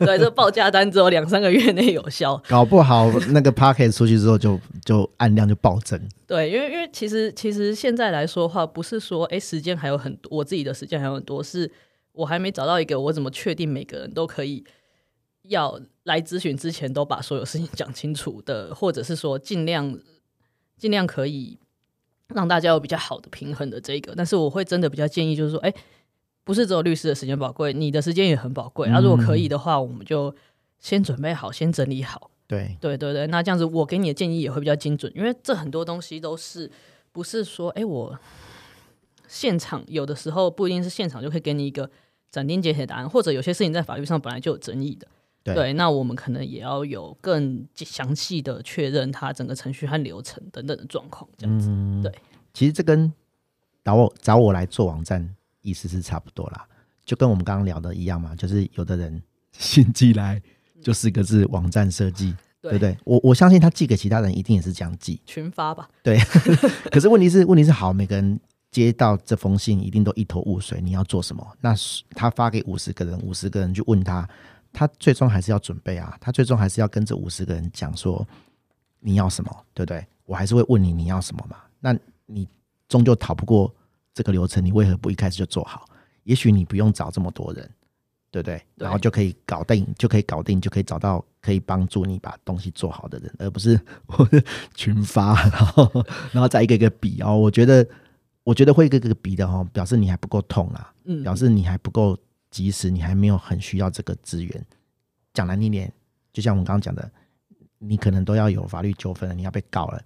[0.06, 6.00] 对，这报价单只有两三个月内有效，搞不好那个 packet 出去之后就就按量就暴增。
[6.26, 11.70] 对，因为因为其实其实现在来说的话，不是说哎时间还有很多，我自己的时间还有很多，是
[12.12, 14.64] 我还没找到一个我怎么确定每个人都可以
[15.42, 19.98] 要来咨询之前都把所有事情讲清楚的，或者是说尽量
[20.78, 21.58] 尽量可以
[22.28, 25.74] 让大家有比较好的平衡的这个，但是我会真的比较建议就是说，哎。
[26.46, 28.86] 不是只有律师的时间宝贵，你的时间也很宝贵。
[28.88, 30.36] 那、嗯啊、如果可以的话，我们就
[30.78, 32.30] 先准备好，先整理好。
[32.46, 36.70] 对对对对，那这样子我给你的建议也会比较精准，因为这很多东西都是
[37.12, 38.18] 不是说，哎，我
[39.26, 41.90] 现场有的时候不一定是现场就可以给你一个
[42.30, 45.08] 斩钉截铁答案，或者有些事情在法律上本来就有争议的。
[45.44, 51.68] 对，对，那我们可能也要有更详细的确认它整个程序和流程等等的状况，这样子。
[51.70, 52.12] 嗯、对，
[52.52, 53.12] 其实这跟
[53.84, 55.32] 找我找我来做网站。
[55.66, 56.66] 意思是差不多啦，
[57.06, 60.38] 就跟我们刚刚聊的一样嘛，就是有的人 信寄来
[60.82, 62.94] 就四个字网站设计，嗯、对不对？
[63.04, 65.88] 我我相信他寄给其他人一定也是这样寄，群发吧。
[66.02, 66.18] 对，
[66.92, 68.38] 可是问题是问题是好，每个人
[68.70, 71.42] 接到这封信一定都一头雾水，你要做什么？
[71.62, 71.74] 那
[72.10, 74.28] 他发给五十个人，五十个人去问他，
[74.74, 78.26] 他最终还是要准备啊，他最终还是要跟这五十个人讲说
[79.00, 80.06] 你要什么，对不对？
[80.26, 81.56] 我还是会问你你要什么嘛？
[81.80, 81.96] 那
[82.26, 82.46] 你
[82.88, 83.74] 终究逃不过。
[84.16, 85.84] 这个流程你为何不一开始就做好？
[86.22, 87.68] 也许你不用找这么多人，
[88.30, 88.56] 对不对？
[88.58, 93.76] 对，然后就可以搞定，就可以搞定，就可以找到可以帮助你把东西做好的人，而不是
[94.76, 95.90] 群发，然后
[96.30, 97.36] 然后再一个一个比哦。
[97.36, 97.84] 我觉得，
[98.44, 102.16] 我觉得会一个一个比的哦，表示你还不够痛啊，嗯，表示你还不够
[102.54, 104.66] 及时，你还没有很需要这个资源。
[105.32, 105.92] 讲难听点，
[106.32, 107.10] 就像我们刚刚讲的，
[107.78, 110.00] 你可能都要有法律纠纷了，你要被告了。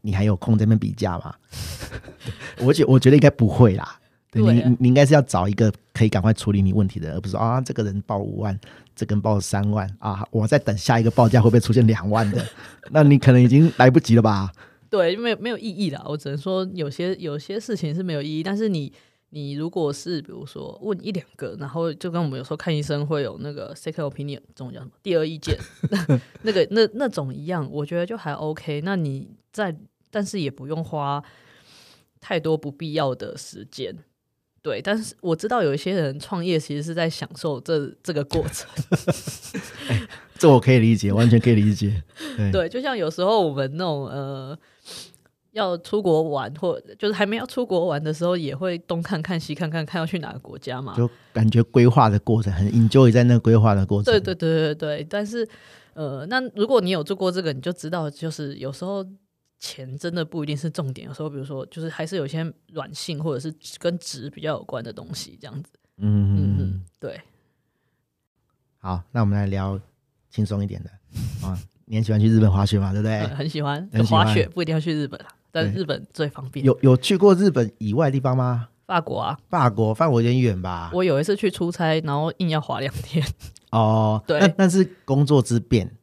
[0.00, 1.34] 你还有空在那边比价吗？
[2.62, 3.98] 我觉我觉得应该不会啦。
[4.30, 8.56] 对，你你应该是要找一个可以赶快处理你问题的，而不是啊这个人报五万，
[8.94, 12.46] 这个人报三万啊，我在等下一个报价会不会出现两万的？
[12.92, 14.52] 那你可能已经来不及了吧？
[14.88, 16.00] 对，没有没有意义啦。
[16.06, 18.92] 我只能说有些有些事情是没有意义，但是你
[19.30, 25.58] 你如果是比如说问一两个，然后就跟我们有时候看医生会有那个 second opinion，这种叫什么第二意见，
[25.90, 28.80] 那那个那那种一样，我觉得就还 OK。
[28.80, 29.76] 那你在
[30.10, 31.22] 但是也不用花
[32.20, 33.94] 太多不必要的时间，
[34.62, 34.80] 对。
[34.80, 38.68] 但是我知道有一些人创业其实是在享受这这个过程，
[39.88, 40.08] 欸，
[40.38, 42.02] 这我可以理解，完全可以理解。
[42.36, 44.58] 对， 对，就像有时候我们那种呃
[45.58, 54.12] 要出国玩，或就是还没要出国玩的时候，也会东看看西看看，看要去哪个国家嘛，就感觉规划的过程很 enjoy 在那个规划的过程。
[54.12, 55.06] 对对对对对。
[55.10, 55.46] 但是
[55.94, 59.04] 呃，那如果你有做过这个，你就知道，就是有时候。
[59.60, 65.72] 钱真的不一定是重点，有时候比如说，就是还是有些软性或者是跟值比较有关的东西，这样子。
[65.96, 67.20] 嗯嗯嗯，对。
[68.78, 69.76] 好，那我们来聊
[70.30, 70.90] 轻松一点的
[71.44, 71.58] 啊。
[71.86, 72.92] 你很喜欢去日本滑雪吗？
[72.92, 73.18] 对不对？
[73.18, 73.88] 嗯、 很喜欢。
[73.92, 75.20] 很喜欢滑雪不一定要去日本，
[75.50, 76.64] 但日本最方便。
[76.64, 78.68] 有有去过日本以外的地方吗？
[78.86, 80.90] 法国啊，法国，法国有点远吧？
[80.94, 83.24] 我有一次去出差，然后硬要滑两天。
[83.70, 85.96] 哦，对，那那是工作之便。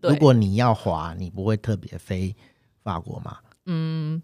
[0.00, 2.34] 如果你要滑，你不会特别飞。
[2.84, 3.36] 法国吗，
[3.66, 4.20] 嗯，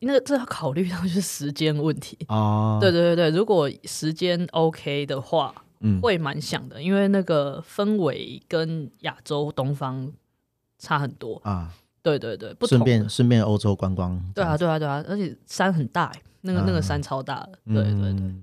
[0.00, 2.76] 那这要考虑到就是时间问题哦。
[2.78, 10.12] 对对对对，如果时间 OK 的话，嗯，会蛮想的，因为那个氛围跟亚洲东方
[10.78, 11.72] 差很多啊。
[12.04, 14.22] 对对对，不顺便顺便欧洲观光。
[14.34, 17.58] 对啊对啊对啊，而且山很大，那个那个山超大的。
[17.66, 18.34] 对对对。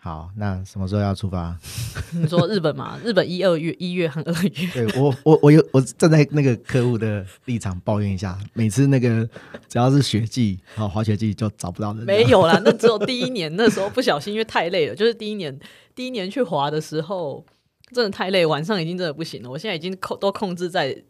[0.00, 1.56] 好，那什么时候要出发？
[2.14, 2.98] 你说日本嘛？
[3.04, 4.70] 日本一二月，一月和二月。
[4.72, 9.28] 对我，我我有我站在那个客户的立场抱怨一下，每次那个
[9.68, 12.04] 只要是雪季，好滑雪季就找不到人。
[12.04, 15.56] 没有啦，那只有 第一年那时候不小心，因为太累了，就是第一年
[15.94, 17.44] 第一年去滑的时候，
[17.92, 19.50] 真的太累，晚上已经真的不行了。
[19.50, 21.04] 我现在已经控都控制在。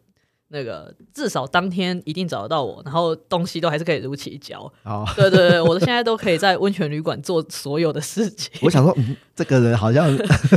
[0.49, 4.61] 那个至少当天一定找得到我，然后东西都还是可以如期交。
[4.83, 8.51] 哦， 对对对，我现在都可以在温泉旅馆做所有的事情。
[8.61, 10.09] 我想说，嗯，这个人好像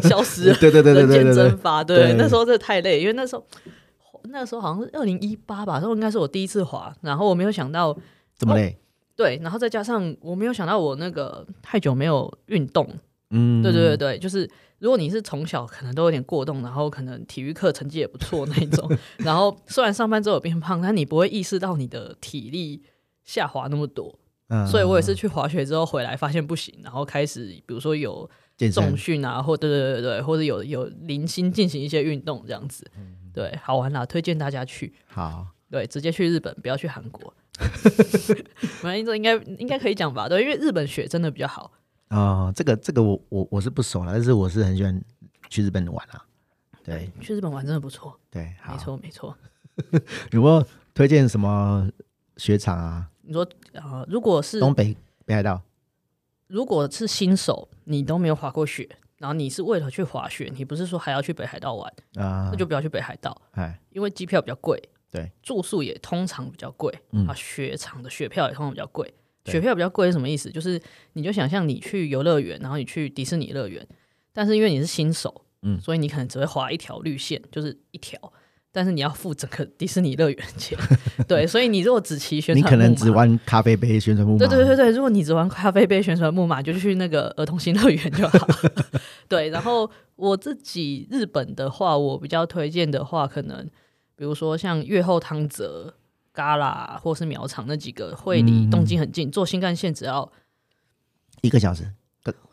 [0.03, 1.85] 消失了，对对对对对，对蒸发。
[1.85, 3.47] 对，那时候真的太累，因为那时候
[4.25, 7.97] 那时候好像是二零一八吧，那时候应该是我第一次滑，然后我没有想到
[8.37, 8.79] 怎么累。
[9.15, 12.89] 对，然后再加上我没有想到我那个太久没有运动。
[13.31, 14.49] 嗯，对对对对，就是
[14.83, 22.83] 如果你是从小可能都有点过动，然后可能体育课成绩也不错那种， 然后虽然上班之后有变胖，但你不会意识到你的体力
[23.23, 24.19] 下滑那么多。
[24.49, 28.29] 嗯，所以我也是去滑雪之后回来发现不行，然后开始比如说有
[28.75, 32.85] 重训啊，或对对对对，或者有有零星进行一些运动这样子，
[33.33, 34.93] 对，好玩啦，推荐大家去。
[35.07, 37.33] 好，对，直接去日本，不要去韩国。
[38.83, 40.29] 反正这应该应该可以讲吧？
[40.29, 41.71] 对，因为日本雪真的比较好。
[42.13, 45.03] 啊、哦，这个这个我我我是不熟了，但是我是很喜欢
[45.49, 46.23] 去日本玩啊。
[46.85, 48.19] 对，去日本玩真的不错。
[48.31, 49.35] 对，没错没错。
[50.33, 51.89] 有没有推荐什么
[52.37, 53.09] 雪场啊？
[53.23, 53.43] 你说
[53.73, 54.95] 啊、呃，如果是东北
[55.25, 55.63] 北海道，
[56.49, 58.87] 如果是新手，你都没有滑过雪，
[59.17, 62.51] 然后你是为了去滑雪，你不是说还要去北海道玩啊？
[62.53, 64.79] 那就不要去北海道，哎，因为机票比较贵，
[65.11, 69.15] 对，住宿也通常比较贵，嗯啊，雪场的雪票也通常比较贵。
[69.45, 70.51] 雪票比较贵是什么意思？
[70.51, 70.81] 就是
[71.15, 73.85] 你就想象你去游乐园，然后你去迪士尼乐园，
[74.33, 78.19] 但是因为你是新手，嗯，所以你可能只会划一条绿线，就是一条，
[78.71, 80.79] 但是你要付整个迪士尼乐园钱，
[81.27, 88.47] 对，所以你如果只骑宣传，你可能只玩咖啡杯宣传木马，对对对对，如果你只玩咖啡杯宣传木马，就去那个儿童新乐园就好，
[89.29, 89.49] 对。
[89.51, 93.69] 然后我自己日本的话，我比较推荐的话，可能
[94.15, 95.95] 比如说像月后汤泽。
[96.33, 100.31] 嘎啦，或是苗场那几个会离东京很近，坐新干线只要
[101.43, 101.93] 一个小时。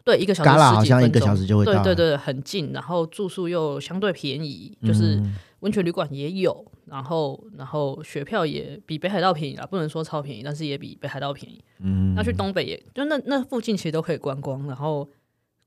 [0.03, 0.49] 对，一个小时。
[0.49, 1.83] 好像一个小时就会到。
[1.83, 5.21] 对对对，很近，然后住宿又相对便宜，就是
[5.59, 11.63] 温泉旅馆也有，然后然后雪票也比北海道便宜啦，不能说超便宜，但是也比北海道便宜。
[11.79, 15.07] 嗯，那去东北也就那那附近其实都可以观光，然后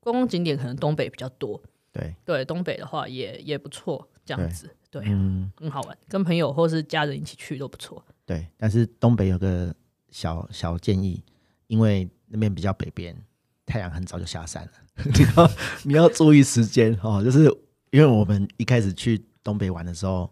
[0.01, 1.63] 观光景点可能东北比较多。
[1.93, 4.75] 对对，东北的话也也不错，这样子。
[4.93, 8.05] 对，嗯，很好玩，跟朋友或是家人一起去都不错。
[8.27, 9.75] 对，但是东北有个
[10.11, 11.25] 小小建议，
[11.67, 13.17] 因为那边比较北边，
[13.65, 14.71] 太阳很早就下山了，
[15.03, 15.51] 你要
[15.85, 17.25] 你要注意时间哦。
[17.25, 17.45] 就是
[17.91, 20.31] 因为我们一开始去东北玩的时候，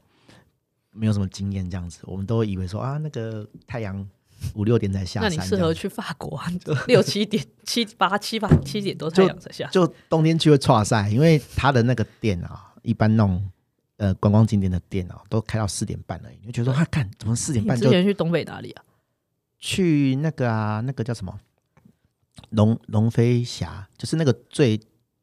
[0.92, 4.06] 没有什么经验，这样子，我们都会以为说啊，那个太阳
[4.54, 5.30] 五六点才下山。
[5.30, 6.46] 那你适合去法国啊，
[6.86, 9.86] 六七点、七八、七八、七点多太阳才下就。
[9.86, 13.50] 就冬天去会剉赛，因为它的那个店啊，一般弄。
[14.00, 16.36] 呃，观光景点的店哦，都开到四点半而已。
[16.40, 17.84] 你就觉得说，他看怎么四点半就？
[17.84, 18.82] 之前去东北哪里啊？
[19.58, 21.38] 去那个啊，那个叫什么？
[22.48, 24.80] 龙龙飞峡，就是那个最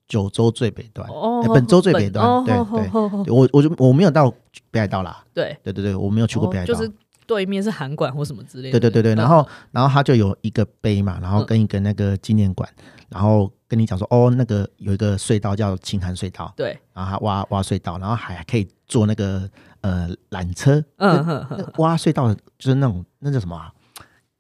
[0.08, 2.24] 九州最北端，哦欸、本州最北端。
[2.24, 4.32] 哦、对、哦、对，我我就我没有到
[4.70, 5.26] 北海道啦。
[5.34, 6.72] 对对对对，我没有去过北海道。
[6.72, 6.92] 哦、就是
[7.26, 8.80] 对面是函馆或什么之类的。
[8.80, 13.52] 对对对对，然后然后他就有一个碑嘛，然后跟一个那个纪念馆，嗯、然后。
[13.68, 19.50] 跟你讲说哦，那个有一个隧道叫青函隧道，对，然后他挖挖隧道，然后还可以坐那个
[19.82, 23.72] 呃缆车，嗯哼哼，挖隧道就是那种那叫什么啊？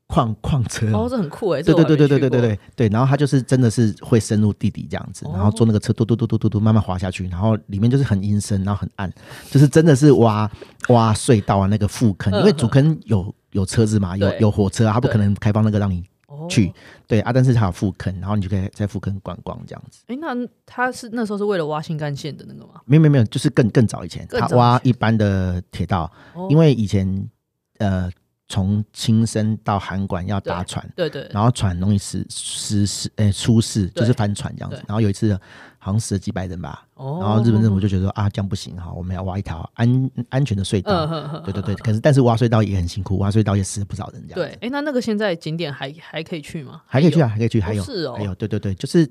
[0.10, 9.12] 矿矿车哦，这很酷哎，对对对对对对对对对，然后他就是真的是会深入地底这样子，然后坐那个车嘟嘟嘟嘟嘟嘟慢慢滑下去，然后里面就是很阴森，然后很暗，
[9.52, 10.50] 就是真的是挖
[10.88, 16.02] 挖隧道啊那个副坑，因为主坑有有车子嘛，有有火车啊，他不可能开放那个让你。
[16.50, 16.74] 去
[17.08, 20.04] 对啊，但是它有复坑，然后你就可以在复坑观光这样子。
[20.08, 22.82] 哎、欸，那他是那时候是为了挖新干线的那个吗？
[22.86, 27.30] 没有没有没有，就是更更早以前，他挖一般的铁道，哦、因为以前
[27.78, 28.12] 呃
[28.48, 34.78] 从轻生到函馆要搭船，对对，对，然后船容易失失事，哎出事就是翻船这样子。
[34.88, 35.38] 然后有一次。
[35.80, 41.06] 好像死了几百人吧，然后日本政府就觉得说啊，这样不行哈，我们要挖一条安安全的隧道。
[41.46, 44.36] 对对对，可是但是挖隧道也很辛苦，挖隧道也死了不少人这样。
[44.36, 46.82] 对，哎，那那个现在景点还还可以去吗？
[46.88, 49.10] 还可以去啊，还可以去，还有是哦，还有对对对，就是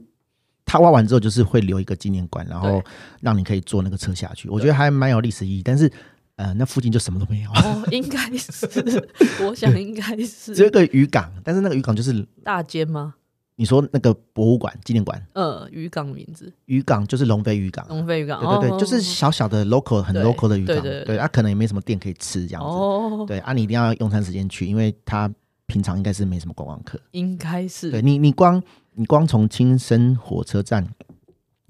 [0.66, 2.82] 他挖完之后，就是会留一个纪念馆，然后
[3.22, 4.50] 让你可以坐那个车下去。
[4.50, 5.90] 我觉得还蛮有历史意义，但是
[6.36, 7.50] 呃，那附近就什么都没有。
[7.50, 9.08] 哦，应该是，
[9.42, 10.54] 我想应该是。
[10.54, 13.14] 只有一个渔港，但是那个渔港就是大间吗？
[13.58, 25.32] 你说那个博物馆、纪念馆，呃，渔港名字，渔港就是龙飞渔港，龙飞渔港，对对对，就是小小的 local 很 local 的渔港，对，它可能也没什么店可以吃这样子，对啊，你一定要用餐时间去，因为它
[25.64, 28.62] 平常应该是没什么观光客，应该是，对你你光
[28.92, 30.86] 你光从青森火车站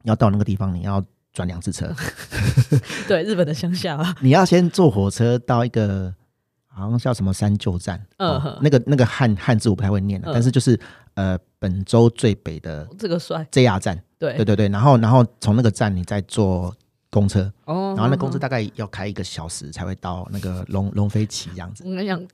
[0.02, 1.00] 要到那个地方，你要
[1.37, 1.95] 转两次车。
[3.07, 6.12] 对，日本的乡下啊， 你要先坐火车到一个
[6.66, 10.80] 好像叫什么三旧站，嗯、哦，那个那个汉汉字我不太会念了，嗯、但是就是
[11.12, 16.74] 呃本州最北的这个帅 JR 站，对对对对，然后然后从那个站你再坐
[17.11, 21.84] 公车，哦，然后那公车大概要开一个小时才会到那个龙龙飞崎这样子。
[21.84, 22.26] 我跟你讲。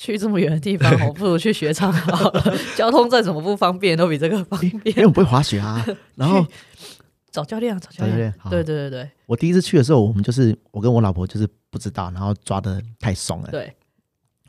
[0.00, 2.54] 去这么远的地方，我 不如去雪场好了。
[2.76, 4.72] 交通再怎么不方便，都比这个方便。
[4.84, 5.84] 因为我不会滑雪啊。
[6.14, 6.46] 然后
[7.38, 8.34] 找教练，找教练。
[8.50, 9.10] 对对对对。
[9.26, 13.50] 我第一次去的时候，我们就是我跟我老婆就是不知道，然后抓的太松了。
[13.50, 13.74] 对。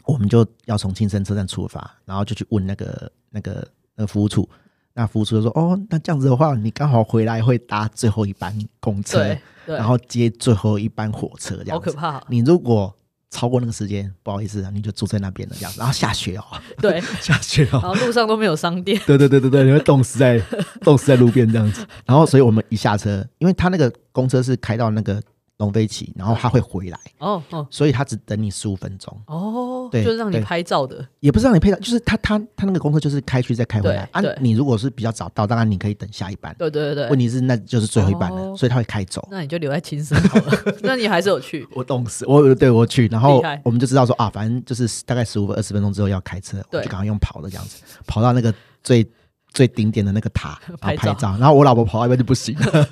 [0.05, 4.49] 我们就要从青森车站出发，然后就去问那个那个那个服务处。
[4.93, 11.71] 那服务处就说：“哦，那这样子的话，你刚好回来会搭最后一班公车，然后接最后一班火车，这样子。
[11.73, 12.23] 好可怕。
[12.27, 12.93] 你如果
[13.30, 15.80] 超过那个时间，不好意思啊，你就住在那边了，这样子。
[15.80, 16.43] 然后下雪哦，
[16.82, 20.39] 对， 下雪哦，然后路上都没有商店，对对对对对，你会冻死在
[20.82, 21.86] 冻死在路边这样子。
[22.05, 25.21] 然后，所以我们一下车，因为他那个公车是开到那个。
[25.59, 34.21] 龙飞起，然后他会回来哦哦，所以他只等你十五分钟哦，对，就是让你拍照的，也不是让你拍照，就是他他他那个公车就是开去再开回来啊。
[34.39, 37.09] 你如果是比较早到，当然你可以等下一班，对对对。
[37.09, 39.27] 问题是那就是最后一班了，所以他会开走。
[39.31, 40.53] 那你就留在青森好了。
[40.83, 41.67] 那你还是有去？
[41.73, 49.05] 我冻死，我对我去，然后我们就知道说啊，反正就是大概十五分二十分钟之后要开车，我就赶快用跑的这样子，跑到那个最
[49.54, 52.88] 最顶点的那个塔 然后拍照，然后我老婆跑到那边就不行了。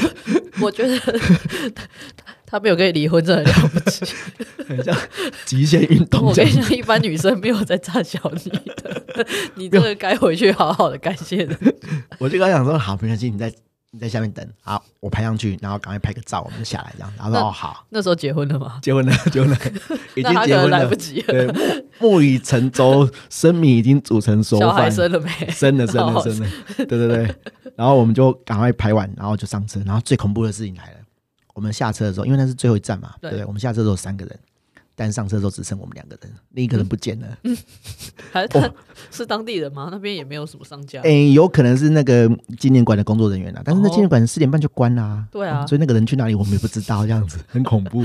[0.60, 0.98] 我觉得
[2.14, 4.04] 他他没有跟你离婚，真的了不起，
[4.68, 4.94] 很像
[5.46, 6.22] 极限运动。
[6.24, 11.56] 我跟你讲，一般女生没有在诈小你的，你这个该回去好好的感谢的。
[12.18, 13.52] 我就刚想说，好，没关系，你在
[13.94, 17.12] 你在下面等，好，我拍上去，然后赶快拍个照，我们就下来这样。
[17.18, 18.78] 然后说哦好，那时候结婚了吗？
[18.82, 19.56] 结婚了， 结婚了，
[20.16, 21.26] 已经结婚了，来不及了。
[21.26, 24.68] 对，木已成舟，生米已经煮成熟饭。
[24.68, 25.28] 小孩生了没？
[25.50, 26.48] 生了，生了， 生了。
[26.78, 27.36] 对对对。
[27.76, 29.78] 然后我们就赶快拍完，然后就上车。
[29.84, 30.96] 然后最恐怖的事情来了，
[31.52, 34.38] 我们下车的时候，因为那是最后一站嘛，对，对，我们下车的时候三个人，
[34.94, 37.26] 但上车的时候只剩我们两个人，另一个人不见了。
[37.44, 37.56] 嗯，
[38.30, 38.72] 还是他
[39.10, 39.88] 是当地人吗？
[39.90, 41.00] 那边也没有什么商家。
[41.02, 45.28] 哎，有可能是那个纪念馆的工作人员啊，但是那纪念馆四点半就关啦，啊。
[45.30, 48.04] 对啊，所以那个人去哪里我们也不知道，这样子很恐怖。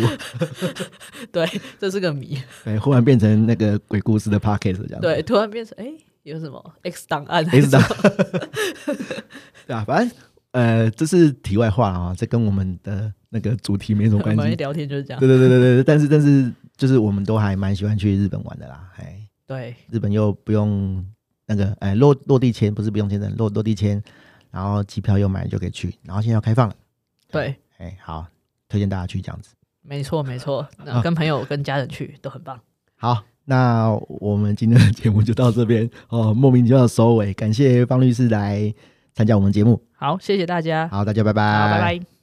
[1.32, 1.48] 对，
[1.80, 2.38] 这是个谜。
[2.64, 5.02] 对，忽然变成那个鬼故事的 podcast 这样子。
[5.02, 5.92] 对，突然变成哎。
[6.24, 8.12] 有什么 X 档案？X 档案，
[9.66, 10.18] 对啊，反正
[10.52, 14.56] 呃，这是题外话啊，这跟我们的那个主题没什么关系。
[14.56, 15.20] 聊天就是这样。
[15.20, 21.06] 对对对对对，但是但是就是我们都还蛮喜欢去日本玩的啦，哎，对，日本又不用
[21.46, 24.02] 那个哎落落地签，不是不用签证，落落地签，
[24.52, 26.76] 然后机票又买就可以去，然后现在要开放了，
[27.32, 28.26] 对，哎，好，
[28.70, 29.54] 推荐大家去这样子。
[29.82, 32.60] 没错没错，那跟朋友跟家人去都很棒。
[32.96, 33.24] 好。
[33.50, 38.74] 那我们今天的节目就到这边哦，莫名其妙的收尾，感谢方律师来
[39.14, 39.82] 参加我们节目。
[39.94, 40.86] 好，谢谢大家。
[40.90, 41.58] 好，大家拜拜。
[41.58, 42.17] 好，拜拜。